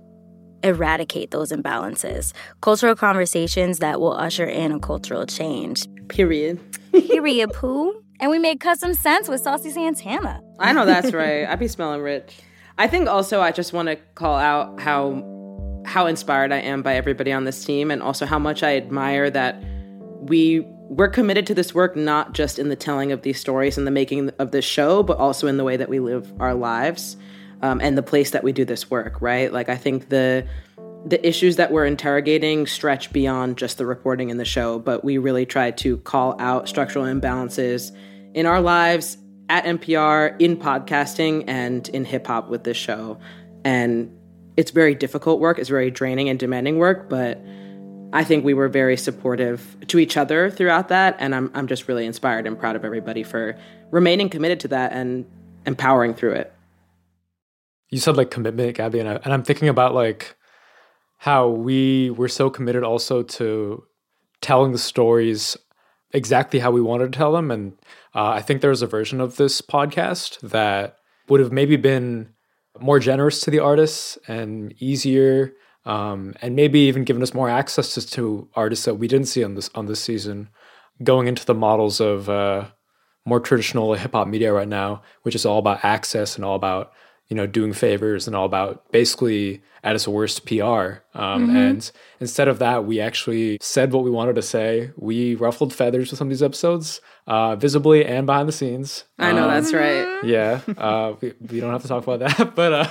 [0.62, 2.32] eradicate those imbalances.
[2.62, 5.86] Cultural conversations that will usher in a cultural change.
[6.08, 6.58] Period.
[6.92, 8.02] Period, poo.
[8.18, 10.40] And we made custom scents with Saucy Santana.
[10.58, 11.46] I know that's right.
[11.46, 12.34] I be smelling rich.
[12.78, 15.28] I think also I just want to call out how
[15.84, 19.28] how inspired I am by everybody on this team and also how much I admire
[19.30, 19.62] that
[20.20, 23.86] we we're committed to this work not just in the telling of these stories and
[23.86, 27.16] the making of this show, but also in the way that we live our lives
[27.62, 29.16] um, and the place that we do this work.
[29.22, 29.51] Right?
[29.51, 30.47] Like I think the
[31.07, 35.16] the issues that we're interrogating stretch beyond just the reporting in the show, but we
[35.16, 37.90] really try to call out structural imbalances
[38.34, 39.16] in our lives
[39.49, 43.18] at NPR, in podcasting, and in hip hop with this show.
[43.64, 44.14] And
[44.59, 47.43] it's very difficult work, it's very draining and demanding work, but
[48.12, 51.16] I think we were very supportive to each other throughout that.
[51.18, 53.56] And I'm, I'm just really inspired and proud of everybody for
[53.90, 55.24] remaining committed to that and
[55.64, 56.52] empowering through it.
[57.90, 60.36] You said like commitment, Gabby, and, I, and I'm thinking about like
[61.18, 63.84] how we were so committed also to
[64.40, 65.56] telling the stories
[66.12, 67.50] exactly how we wanted to tell them.
[67.50, 67.72] And
[68.14, 70.96] uh, I think there's a version of this podcast that
[71.28, 72.30] would have maybe been
[72.80, 75.52] more generous to the artists and easier,
[75.84, 79.42] um, and maybe even given us more access to, to, artists that we didn't see
[79.42, 80.48] on this on this season.
[81.02, 82.66] Going into the models of uh,
[83.24, 86.92] more traditional hip hop media right now, which is all about access and all about
[87.28, 90.54] you know doing favors and all about basically at its worst PR.
[91.14, 91.56] Um, mm-hmm.
[91.56, 94.92] And instead of that, we actually said what we wanted to say.
[94.96, 99.04] We ruffled feathers with some of these episodes, uh, visibly and behind the scenes.
[99.18, 100.22] I know um, that's right.
[100.24, 102.88] Yeah, uh, we, we don't have to talk about that, but uh,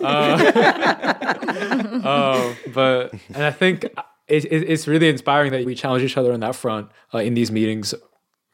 [0.00, 0.04] uh,
[2.04, 3.84] uh but and I think
[4.30, 7.34] it, it, it's really inspiring that we challenge each other on that front uh, in
[7.34, 7.94] these meetings,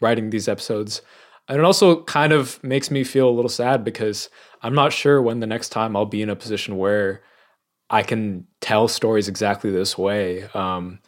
[0.01, 1.03] writing these episodes.
[1.49, 4.29] And it also kind of makes me feel a little sad because
[4.63, 7.23] I'm not sure when the next time I'll be in a position where
[7.89, 10.99] I can tell stories exactly this way um,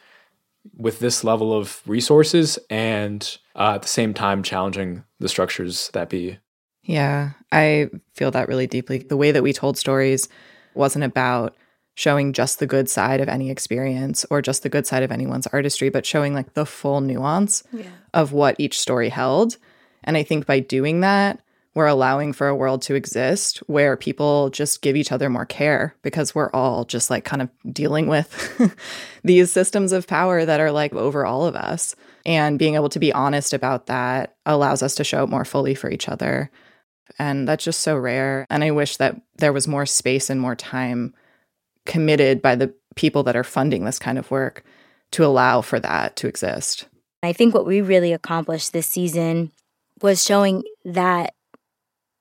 [0.77, 6.09] with this level of resources and uh, at the same time challenging the structures that
[6.09, 6.39] be.
[6.83, 8.99] Yeah, I feel that really deeply.
[8.99, 10.29] The way that we told stories
[10.75, 11.57] wasn't about
[11.95, 15.49] showing just the good side of any experience or just the good side of anyone's
[15.49, 17.91] artistry, but showing like the full nuance yeah.
[18.15, 19.57] of what each story held.
[20.05, 21.41] And I think by doing that,
[21.75, 25.95] we're allowing for a world to exist where people just give each other more care
[26.03, 28.77] because we're all just like kind of dealing with
[29.25, 31.95] these systems of power that are like over all of us.
[32.25, 35.75] And being able to be honest about that allows us to show up more fully
[35.75, 36.51] for each other.
[37.19, 38.47] And that's just so rare.
[38.51, 41.15] And I wish that there was more space and more time
[41.87, 44.65] committed by the people that are funding this kind of work
[45.13, 46.87] to allow for that to exist.
[47.23, 49.53] I think what we really accomplished this season
[50.03, 51.35] was showing that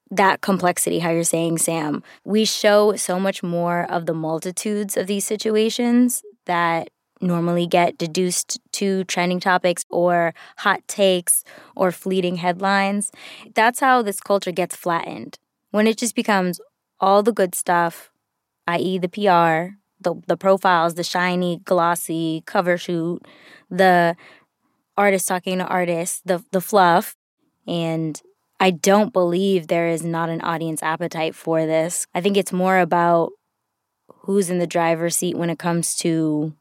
[0.09, 2.01] that complexity, how you're saying, Sam.
[2.23, 6.89] We show so much more of the multitudes of these situations that
[7.21, 11.43] normally get deduced to trending topics or hot takes
[11.75, 13.11] or fleeting headlines.
[13.55, 15.37] That's how this culture gets flattened.
[15.71, 16.59] When it just becomes
[16.99, 18.11] all the good stuff,
[18.67, 23.25] i.e., the PR, the, the profiles, the shiny, glossy cover shoot,
[23.69, 24.15] the
[24.95, 27.15] artist talking to artists, the, the fluff,
[27.67, 28.21] and
[28.59, 32.07] I don't believe there is not an audience appetite for this.
[32.15, 33.31] I think it's more about
[34.21, 36.53] who's in the driver's seat when it comes to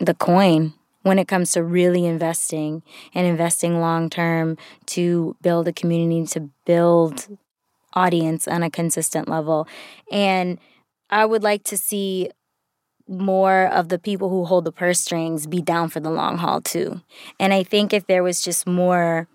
[0.00, 2.82] the coin, when it comes to really investing
[3.14, 7.28] and investing long term to build a community, to build
[7.94, 9.68] audience on a consistent level.
[10.10, 10.58] And
[11.08, 12.30] I would like to see
[13.08, 16.60] more of the people who hold the purse strings be down for the long haul
[16.60, 17.00] too.
[17.38, 19.28] And I think if there was just more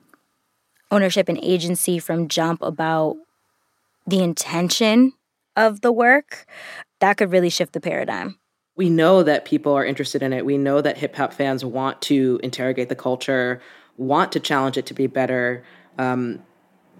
[0.91, 3.15] ownership and agency from jump about
[4.05, 5.13] the intention
[5.55, 6.45] of the work,
[6.99, 8.37] that could really shift the paradigm.
[8.81, 10.43] We know that people are interested in it.
[10.43, 13.61] We know that hip hop fans want to interrogate the culture,
[13.95, 15.63] want to challenge it to be better.
[15.99, 16.41] Um,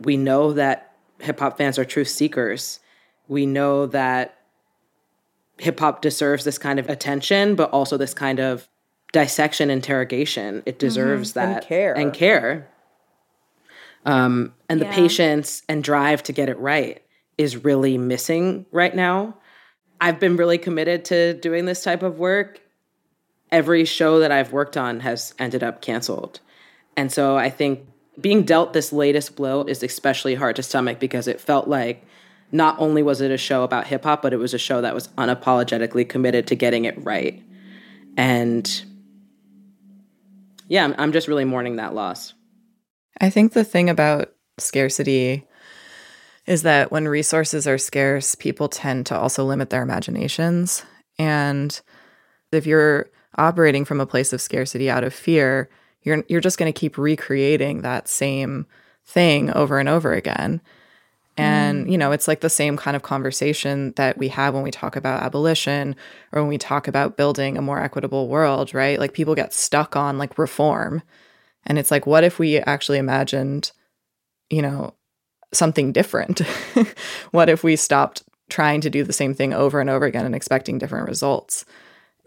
[0.02, 2.82] we know that hip hop fans are truth seekers.
[3.28, 4.38] We know that
[5.58, 8.68] hip hop deserves this kind of attention, but also this kind of
[9.12, 10.62] dissection, interrogation.
[10.68, 11.40] It deserves mm-hmm.
[11.40, 11.94] that and care.
[11.98, 12.72] And care
[14.06, 14.88] um, and yeah.
[14.88, 17.02] the patience and drive to get it right
[17.38, 19.36] is really missing right now.
[20.02, 22.60] I've been really committed to doing this type of work.
[23.52, 26.40] Every show that I've worked on has ended up canceled.
[26.98, 27.88] And so I think
[28.20, 32.04] being dealt this latest blow is especially hard to stomach because it felt like
[32.52, 34.96] not only was it a show about hip hop, but it was a show that
[34.96, 37.42] was unapologetically committed to getting it right.
[38.18, 38.84] And
[40.68, 42.34] yeah, I'm, just really mourning that loss.
[43.20, 45.46] I think the thing about scarcity
[46.48, 50.84] is that when resources are scarce, people tend to also limit their imaginations.
[51.20, 51.80] And
[52.52, 55.70] if you're operating from a place of scarcity out of fear,
[56.04, 58.66] you're you're just going to keep recreating that same
[59.06, 60.62] thing over and over again.
[61.38, 61.92] And, mm.
[61.92, 64.96] you know, it's like the same kind of conversation that we have when we talk
[64.96, 65.96] about abolition
[66.32, 69.00] or when we talk about building a more equitable world, right?
[69.00, 71.02] Like people get stuck on like reform.
[71.66, 73.72] And it's like, what if we actually imagined,
[74.50, 74.96] you know,
[75.54, 76.40] something different?
[77.32, 80.36] what if we stopped trying to do the same thing over and over again and
[80.36, 81.66] expecting different results?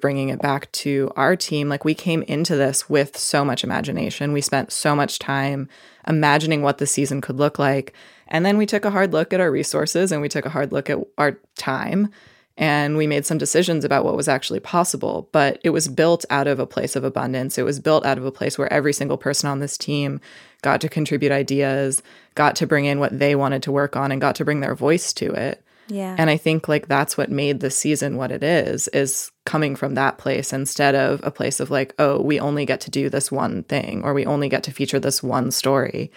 [0.01, 4.33] Bringing it back to our team, like we came into this with so much imagination.
[4.33, 5.68] We spent so much time
[6.07, 7.95] imagining what the season could look like.
[8.29, 10.72] And then we took a hard look at our resources and we took a hard
[10.72, 12.11] look at our time
[12.57, 15.28] and we made some decisions about what was actually possible.
[15.32, 17.59] But it was built out of a place of abundance.
[17.59, 20.20] It was built out of a place where every single person on this team
[20.62, 22.02] got to contribute ideas,
[22.34, 24.74] got to bring in what they wanted to work on, and got to bring their
[24.74, 25.62] voice to it.
[25.88, 26.14] Yeah.
[26.16, 29.94] And I think like that's what made the season what it is, is coming from
[29.94, 33.30] that place instead of a place of like, oh, we only get to do this
[33.30, 36.11] one thing or we only get to feature this one story.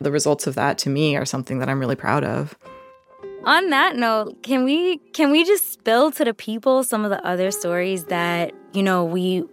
[0.00, 2.56] The results of that to me are something that I'm really proud of.
[3.44, 7.24] On that note, can we can we just spill to the people some of the
[7.26, 9.44] other stories that, you know, we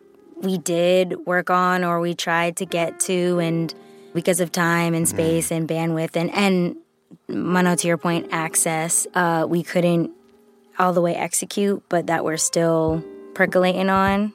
[0.41, 3.73] we did work on or we tried to get to and
[4.13, 6.75] because of time and space and bandwidth and and
[7.27, 10.11] Mano, to your point, access, uh, we couldn't
[10.77, 14.33] all the way execute, but that we're still percolating on.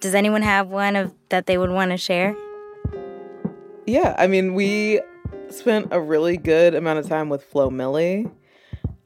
[0.00, 2.36] Does anyone have one of that they would want to share?
[3.86, 5.00] Yeah, I mean, we
[5.50, 8.28] spent a really good amount of time with Flo Millie,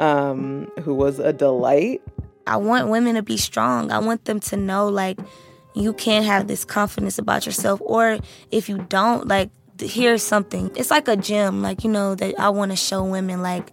[0.00, 2.02] um, who was a delight.
[2.46, 3.92] I want women to be strong.
[3.92, 5.20] I want them to know like
[5.74, 8.18] you can't have this confidence about yourself or
[8.50, 10.70] if you don't like here's something.
[10.74, 13.70] It's like a gym like you know that I want to show women like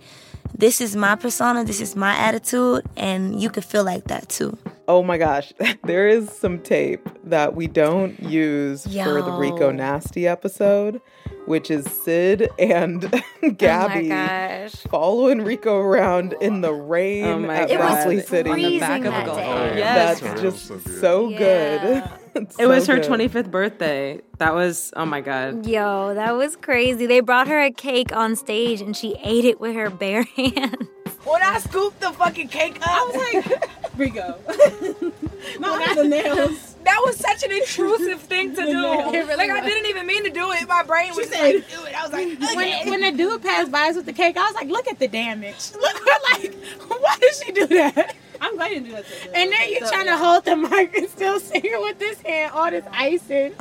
[0.53, 4.57] this is my persona, this is my attitude and you could feel like that too.
[4.87, 5.51] Oh my gosh,
[5.83, 11.01] there is some tape that we don't use for the Rico Nasty episode,
[11.45, 13.01] which is Sid and
[13.57, 14.71] Gabby oh gosh.
[14.89, 17.79] following Rico around in the rain Oh my at God.
[17.79, 18.79] Rockley It was City.
[18.79, 19.45] Back of a golf day.
[19.45, 19.73] cart.
[19.75, 20.41] That's Yes.
[20.41, 21.81] just so good.
[21.83, 22.26] It's
[22.59, 23.05] It was her good.
[23.09, 24.21] 25th birthday.
[24.37, 25.65] That was, oh my God.
[25.65, 27.05] Yo, that was crazy.
[27.07, 30.87] They brought her a cake on stage and she ate it with her bare hands.
[31.23, 34.39] When I scooped the fucking cake up, I was like, Rico.
[35.59, 36.75] Not the nails.
[36.83, 38.71] That was such an intrusive thing to do.
[38.71, 40.67] really like I didn't even mean to do it.
[40.67, 41.93] My brain was said- like, do it.
[41.99, 44.55] I was like, when, when the dude passed by us with the cake, I was
[44.55, 45.73] like, look at the damage.
[45.73, 46.53] Look, like,
[46.87, 48.15] why did she do that?
[48.41, 49.05] I'm glad you didn't do that.
[49.05, 50.17] To And then you So, trying yeah.
[50.17, 53.53] to hold the mic and still singing with this hand, all this icing.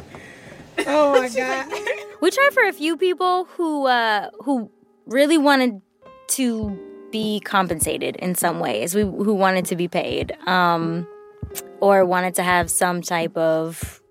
[0.87, 1.66] Oh my god.
[2.20, 4.70] We tried for a few people who uh who
[5.07, 5.81] really wanted
[6.29, 6.79] to
[7.12, 8.95] be compensated in some ways.
[8.95, 10.33] We who wanted to be paid.
[10.47, 11.07] Um
[11.81, 14.03] or wanted to have some type of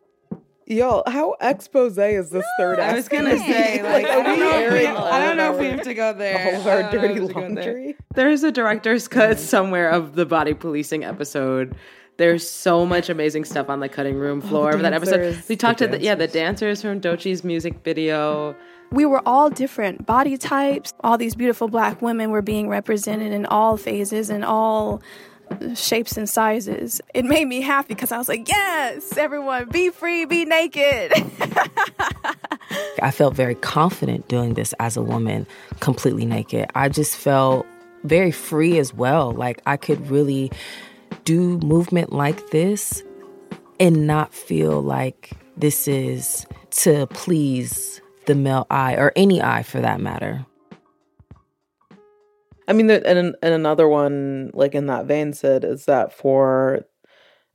[0.68, 4.74] Y'all, how expose is this third I was gonna say, like, I don't know if
[4.74, 6.56] we, I don't know if we have to go there.
[6.56, 7.74] All of our I don't know dirty if we have to go there.
[7.74, 7.96] laundry.
[8.16, 9.40] There's a director's cut mm.
[9.40, 11.76] somewhere of the body policing episode.
[12.18, 15.44] There's so much amazing stuff on the cutting room floor of that episode.
[15.48, 18.56] We talked The to the yeah the dancers from Doechii's music video.
[18.92, 20.94] We were all different body types.
[21.02, 25.02] All these beautiful black women were being represented in all phases and all
[25.76, 27.02] shapes and sizes.
[27.14, 31.14] It made me happy because I was like, yes, everyone, be free, be naked.
[33.02, 35.48] I felt very confident doing this as a woman,
[35.80, 36.70] completely naked.
[36.76, 37.66] I just felt
[38.04, 39.32] very free as well.
[39.32, 40.52] Like I could really
[41.24, 43.04] do movement like this
[43.80, 49.80] and not feel like this is to please the male eye or any eye for
[49.82, 50.46] that matter.
[52.68, 56.86] I mean, and and another one like in that vein, Sid, is that for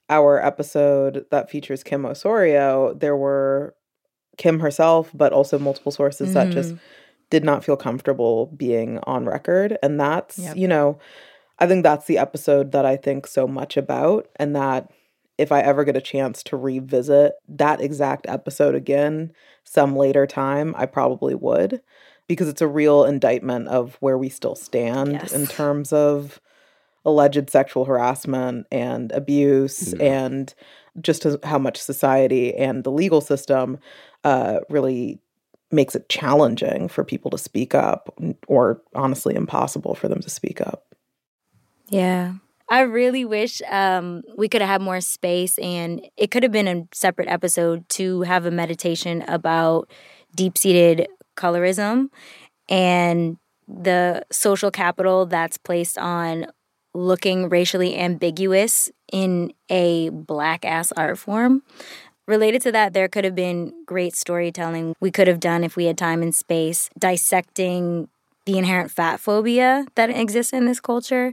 [0.08, 3.74] our episode that features Kim Osorio, there were
[4.38, 6.78] Kim herself, but also multiple sources that just Mhm.
[7.30, 10.56] did not feel comfortable being on record, and that's Yep.
[10.56, 10.98] you know,
[11.58, 14.90] I think that's the episode that I think so much about, and that
[15.38, 19.32] if I ever get a chance to revisit that exact episode again
[19.64, 21.80] some later time, I probably would
[22.30, 26.40] because it's a real indictment of where we still stand in terms of
[27.04, 30.54] alleged sexual harassment and abuse and
[31.00, 33.80] just how much society and the legal system
[34.22, 35.18] uh, really
[35.72, 38.16] makes it challenging for people to speak up
[38.46, 40.94] or honestly impossible for them to speak up.
[41.88, 42.34] Yeah.
[42.68, 46.68] I really wish um, we could have had more space, and it could have been
[46.68, 49.90] a separate episode to have a meditation about
[50.36, 51.08] deep seated
[51.40, 52.08] colorism
[52.68, 53.36] and
[53.66, 56.46] the social capital that's placed on
[56.94, 61.62] looking racially ambiguous in a black ass art form.
[62.26, 65.86] Related to that, there could have been great storytelling we could have done if we
[65.86, 68.08] had time and space, dissecting
[68.46, 71.32] the inherent fat phobia that exists in this culture.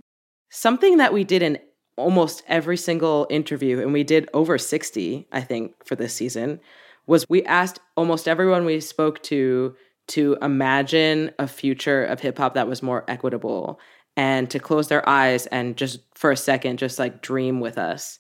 [0.50, 1.60] Something that we did in
[1.98, 6.60] almost every single interview, and we did over 60, I think, for this season,
[7.08, 9.76] was we asked almost everyone we spoke to
[10.08, 13.80] to imagine a future of hip hop that was more equitable
[14.16, 18.20] and to close their eyes and just for a second, just like dream with us.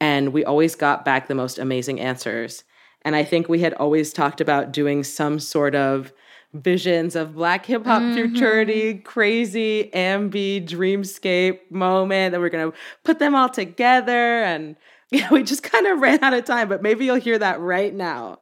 [0.00, 2.64] And we always got back the most amazing answers.
[3.02, 6.12] And I think we had always talked about doing some sort of
[6.52, 8.14] visions of black hip hop mm-hmm.
[8.14, 12.72] futurity, crazy ambi dreamscape moment that we're gonna
[13.04, 14.42] put them all together.
[14.42, 14.76] And
[15.10, 17.94] yeah, we just kind of ran out of time, but maybe you'll hear that right
[17.94, 18.40] now.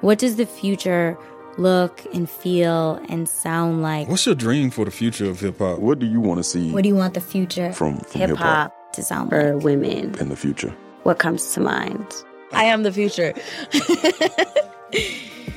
[0.00, 1.18] What does the future
[1.58, 4.08] look and feel and sound like?
[4.08, 5.78] What's your dream for the future of hip hop?
[5.78, 6.72] What do you want to see?
[6.72, 9.64] What do you want the future from, from hip hop to sound for like?
[9.64, 10.74] women in the future?
[11.02, 12.06] What comes to mind?
[12.52, 13.34] I am the future.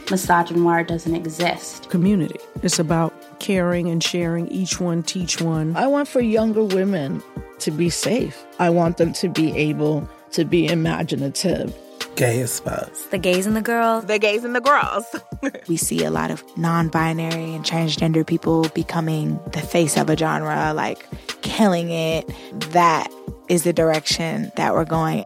[0.07, 1.89] Misogynoir doesn't exist.
[1.89, 2.39] Community.
[2.63, 5.75] It's about caring and sharing, each one teach one.
[5.75, 7.21] I want for younger women
[7.59, 8.45] to be safe.
[8.57, 11.75] I want them to be able to be imaginative
[12.17, 12.91] gay as fuck.
[13.11, 14.05] The gays and the girls.
[14.05, 15.05] The gays and the girls.
[15.67, 20.17] we see a lot of non binary and transgender people becoming the face of a
[20.17, 21.07] genre, like
[21.41, 22.29] killing it.
[22.71, 23.07] That
[23.47, 25.23] is the direction that we're going.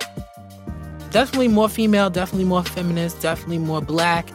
[1.10, 4.30] Definitely more female, definitely more feminist, definitely more black,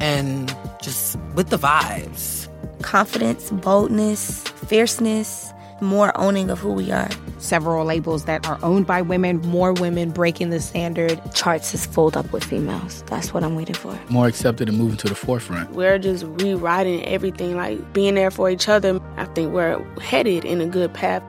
[0.00, 2.48] and just with the vibes.
[2.82, 7.08] Confidence, boldness, fierceness more owning of who we are.
[7.38, 11.20] Several labels that are owned by women, more women breaking the standard.
[11.34, 13.02] Charts is filled up with females.
[13.06, 13.98] That's what I'm waiting for.
[14.08, 15.72] More accepted and moving to the forefront.
[15.72, 19.00] We're just rewriting everything, like being there for each other.
[19.16, 21.22] I think we're headed in a good path.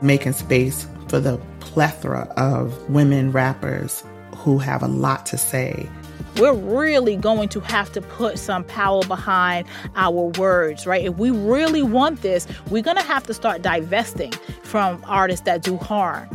[0.00, 4.04] Making space for the plethora of women rappers
[4.36, 5.88] who have a lot to say
[6.36, 9.66] we're really going to have to put some power behind
[9.96, 11.04] our words, right?
[11.04, 15.62] If we really want this, we're going to have to start divesting from artists that
[15.62, 16.28] do harm.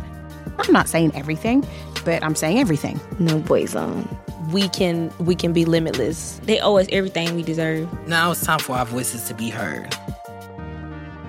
[0.58, 1.66] I'm not saying everything,
[2.04, 3.00] but I'm saying everything.
[3.18, 4.08] No boy zone.
[4.50, 6.40] We can we can be limitless.
[6.44, 7.86] They owe us everything we deserve.
[8.08, 9.94] Now it's time for our voices to be heard.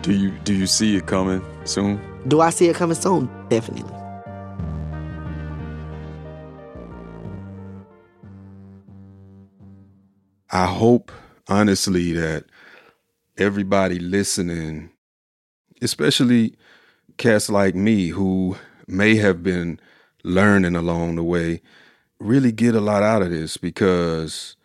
[0.01, 1.99] Do you do you see it coming soon?
[2.27, 3.29] Do I see it coming soon?
[3.49, 3.98] Definitely.
[10.51, 11.11] I hope
[11.47, 12.45] honestly that
[13.37, 14.89] everybody listening,
[15.81, 16.55] especially
[17.17, 19.79] cats like me who may have been
[20.23, 21.61] learning along the way,
[22.19, 24.55] really get a lot out of this because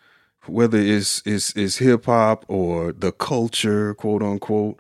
[0.46, 4.78] whether it's it's, it's hip hop or the culture, quote unquote,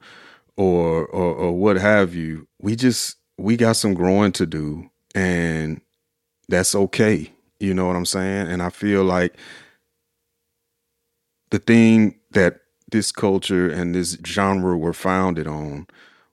[0.56, 5.80] or, or or what have you, we just we got some growing to do and
[6.48, 7.30] that's okay.
[7.60, 8.48] You know what I'm saying?
[8.48, 9.36] And I feel like
[11.54, 15.86] the thing that this culture and this genre were founded on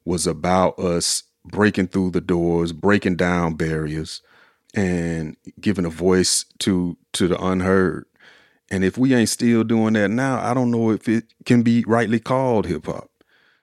[0.03, 4.23] was about us breaking through the doors, breaking down barriers,
[4.73, 8.05] and giving a voice to to the unheard.
[8.71, 11.83] And if we ain't still doing that now, I don't know if it can be
[11.85, 13.11] rightly called hip hop.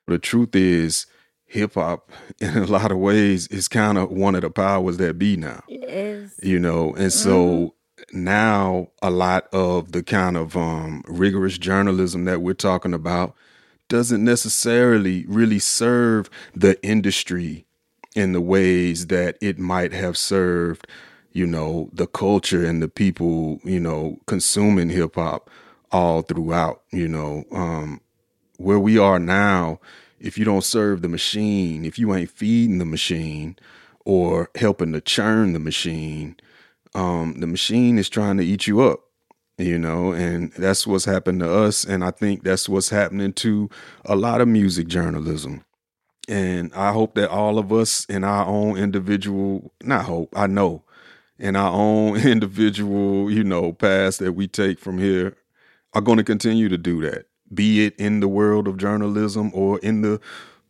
[0.06, 1.06] The truth is,
[1.44, 5.18] hip hop in a lot of ways is kind of one of the powers that
[5.18, 5.64] be now.
[5.66, 6.38] It is.
[6.40, 7.77] You know, and so mm-hmm
[8.12, 13.34] now a lot of the kind of um, rigorous journalism that we're talking about
[13.88, 17.66] doesn't necessarily really serve the industry
[18.14, 20.86] in the ways that it might have served,
[21.32, 25.48] you know, the culture and the people, you know, consuming hip hop
[25.90, 27.44] all throughout, you know.
[27.52, 28.00] Um,
[28.58, 29.80] where we are now,
[30.20, 33.56] if you don't serve the machine, if you ain't feeding the machine
[34.04, 36.36] or helping to churn the machine,
[36.98, 39.00] um, the machine is trying to eat you up
[39.56, 43.70] you know and that's what's happened to us and i think that's what's happening to
[44.04, 45.64] a lot of music journalism.
[46.28, 50.82] And i hope that all of us in our own individual not hope i know
[51.38, 55.36] in our own individual you know paths that we take from here
[55.94, 59.78] are going to continue to do that be it in the world of journalism or
[59.80, 60.20] in the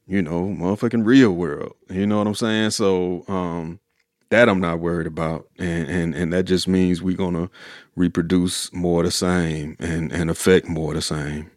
[0.06, 2.70] you know motherfucking real world you know what i'm saying?
[2.70, 3.80] So um
[4.30, 7.50] that I'm not worried about, and and and that just means we're gonna
[7.96, 11.50] reproduce more the same and and affect more the same,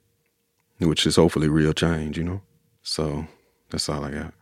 [0.80, 2.42] which is hopefully real change, you know.
[2.82, 3.28] So
[3.70, 4.34] that's all I got.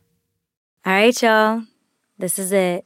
[0.85, 1.63] All right, y'all.
[2.17, 2.85] This is it.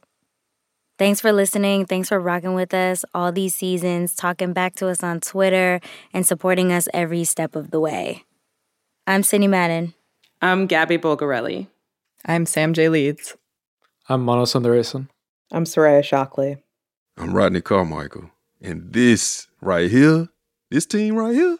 [0.96, 1.86] Thanks for listening.
[1.86, 5.80] Thanks for rocking with us all these seasons, talking back to us on Twitter,
[6.12, 8.24] and supporting us every step of the way.
[9.06, 9.94] I'm Sydney Madden.
[10.40, 11.66] I'm Gabby Bulgarelli.
[12.24, 12.88] I'm Sam J.
[12.88, 13.36] Leeds.
[14.08, 15.08] I'm Mano Sundaresan.
[15.54, 16.56] I'm Soraya Shockley.
[17.16, 18.28] I'm Rodney Carmichael.
[18.60, 20.28] And this right here,
[20.68, 21.58] this team right here,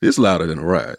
[0.00, 0.98] it's louder than a riot.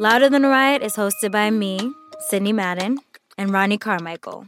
[0.00, 2.98] Louder Than a Riot is hosted by me, Sydney Madden,
[3.38, 4.46] and Rodney Carmichael.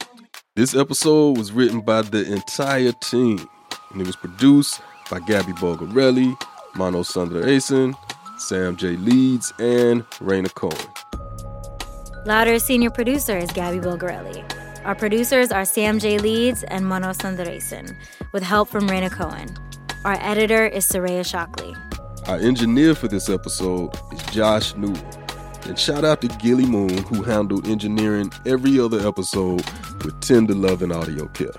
[0.56, 3.48] This episode was written by the entire team,
[3.92, 6.36] and it was produced by Gabby Bulgarelli,
[6.74, 7.94] Mano Sundaresan,
[8.38, 8.96] Sam J.
[8.96, 10.76] Leeds, and Raina Cohen.
[12.24, 14.44] Louder's senior producer is Gabby Bulgarelli.
[14.84, 16.18] Our producers are Sam J.
[16.18, 17.96] Leeds and Mano Sundaresan,
[18.32, 19.56] with help from Raina Cohen.
[20.04, 21.74] Our editor is Soraya Shockley.
[22.26, 24.96] Our engineer for this episode is Josh Newell.
[25.64, 29.64] And shout out to Gilly Moon, who handled engineering every other episode
[30.04, 31.52] with tender love and audio care.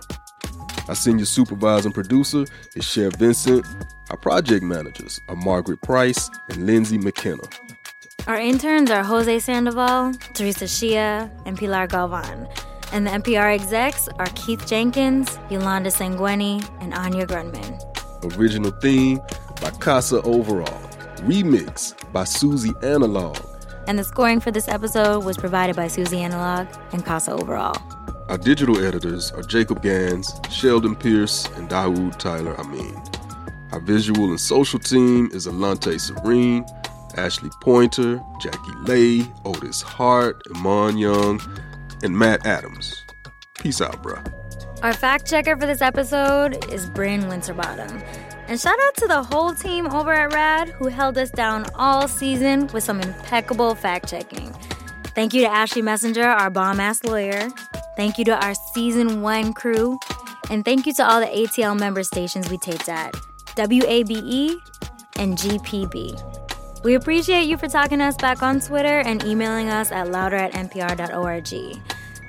[0.88, 3.66] Our senior supervisor and producer is Cher Vincent.
[4.10, 7.44] Our project managers are Margaret Price and Lindsay McKenna.
[8.28, 12.48] Our interns are Jose Sandoval, Teresa Shia, and Pilar Galvan.
[12.92, 17.80] And the NPR execs are Keith Jenkins, Yolanda Sangweni, and Anya Grundmann.
[18.38, 19.20] Original theme
[19.62, 20.90] by Kassa Overall.
[21.24, 23.40] Remix by Suzi Analogue.
[23.88, 27.82] And the scoring for this episode was provided by Suzi Analogue and Kassa Overall.
[28.30, 32.96] Our digital editors are Jacob Gans, Sheldon Pierce, and Dawood Tyler Amin.
[33.74, 36.66] Our visual and social team is Alante Serene,
[37.18, 41.42] Ashley Pointer, Jackie Lay, Otis Hart, Iman Young,
[42.02, 43.04] and Matt Adams.
[43.60, 44.32] Peace out, bruh.
[44.84, 48.02] Our fact checker for this episode is Bryn Winterbottom.
[48.48, 52.08] And shout out to the whole team over at RAD who held us down all
[52.08, 54.54] season with some impeccable fact checking.
[55.14, 57.50] Thank you to Ashley Messenger, our bomb ass lawyer.
[57.96, 60.00] Thank you to our season one crew.
[60.50, 63.14] And thank you to all the ATL member stations we taped at
[63.56, 64.56] WABE
[65.18, 66.84] and GPB.
[66.84, 70.36] We appreciate you for talking to us back on Twitter and emailing us at louder
[70.36, 71.82] at npr.org.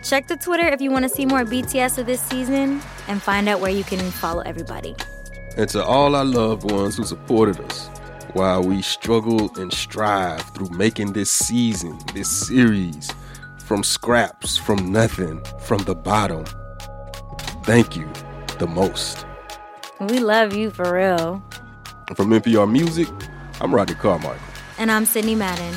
[0.04, 3.48] Check the Twitter if you want to see more BTS of this season and find
[3.48, 4.94] out where you can follow everybody.
[5.56, 7.88] And to all our loved ones who supported us
[8.34, 13.10] while we struggled and strive through making this season, this series,
[13.64, 16.44] from scraps, from nothing, from the bottom.
[17.64, 18.08] Thank you
[18.58, 19.24] the most.
[20.00, 21.42] We love you for real.
[22.14, 23.08] From NPR Music,
[23.60, 24.36] I'm Rodney Carmichael.
[24.78, 25.74] And I'm Sydney Madden.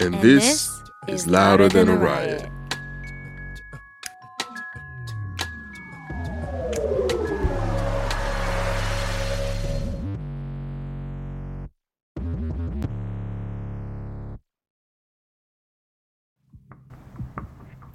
[0.00, 2.42] And, and this, this, is Louder, louder than, than, a riot.
[2.42, 2.52] riot.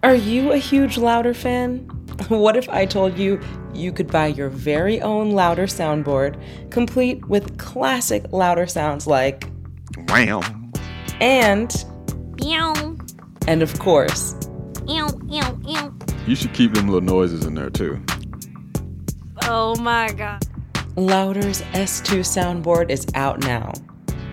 [0.04, 1.90] Are you a huge Louder fan?
[2.28, 3.40] What if I told you
[3.74, 6.40] you could buy your very own Louder soundboard,
[6.70, 9.50] complete with classic Louder sounds like
[10.10, 10.42] wow
[11.22, 11.74] and
[12.40, 12.74] meow,
[13.48, 14.36] and of course,
[14.86, 15.98] ew, ew, ew.
[16.28, 18.04] You should keep them little noises in there too.
[19.44, 20.46] Oh my god.
[20.98, 23.72] Louder's S2 soundboard is out now.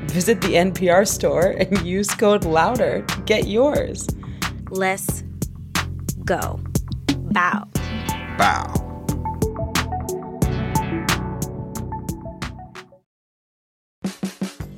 [0.07, 4.09] Visit the NPR store and use code LOUDER to get yours.
[4.69, 5.23] Let's
[6.31, 6.61] go.
[7.33, 7.67] Bow.
[8.39, 8.73] Bow.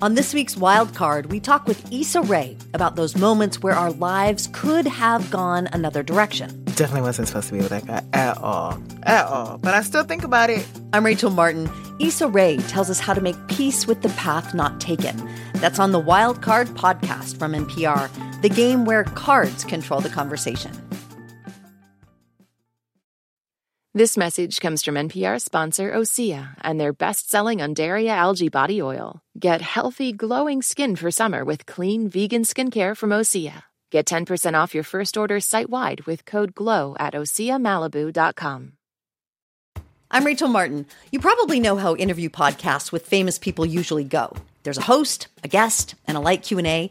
[0.00, 3.92] On this week's Wild Card, we talk with Issa Rae about those moments where our
[3.92, 6.64] lives could have gone another direction.
[6.64, 8.82] Definitely wasn't supposed to be with that guy at all.
[9.02, 9.58] At all.
[9.58, 10.66] But I still think about it.
[10.94, 11.70] I'm Rachel Martin.
[12.00, 15.28] Issa Rae tells us how to make peace with the path not taken.
[15.56, 20.72] That's on the Wild Card podcast from NPR, the game where cards control the conversation.
[23.94, 29.20] This message comes from NPR sponsor Osea and their best selling Undaria algae body oil.
[29.38, 33.64] Get healthy, glowing skin for summer with clean vegan skincare from Osea.
[33.90, 38.72] Get 10% off your first order site wide with code GLOW at OseaMalibu.com.
[40.10, 40.86] I'm Rachel Martin.
[41.10, 44.34] You probably know how interview podcasts with famous people usually go.
[44.62, 46.90] There's a host, a guest, and a light Q&A.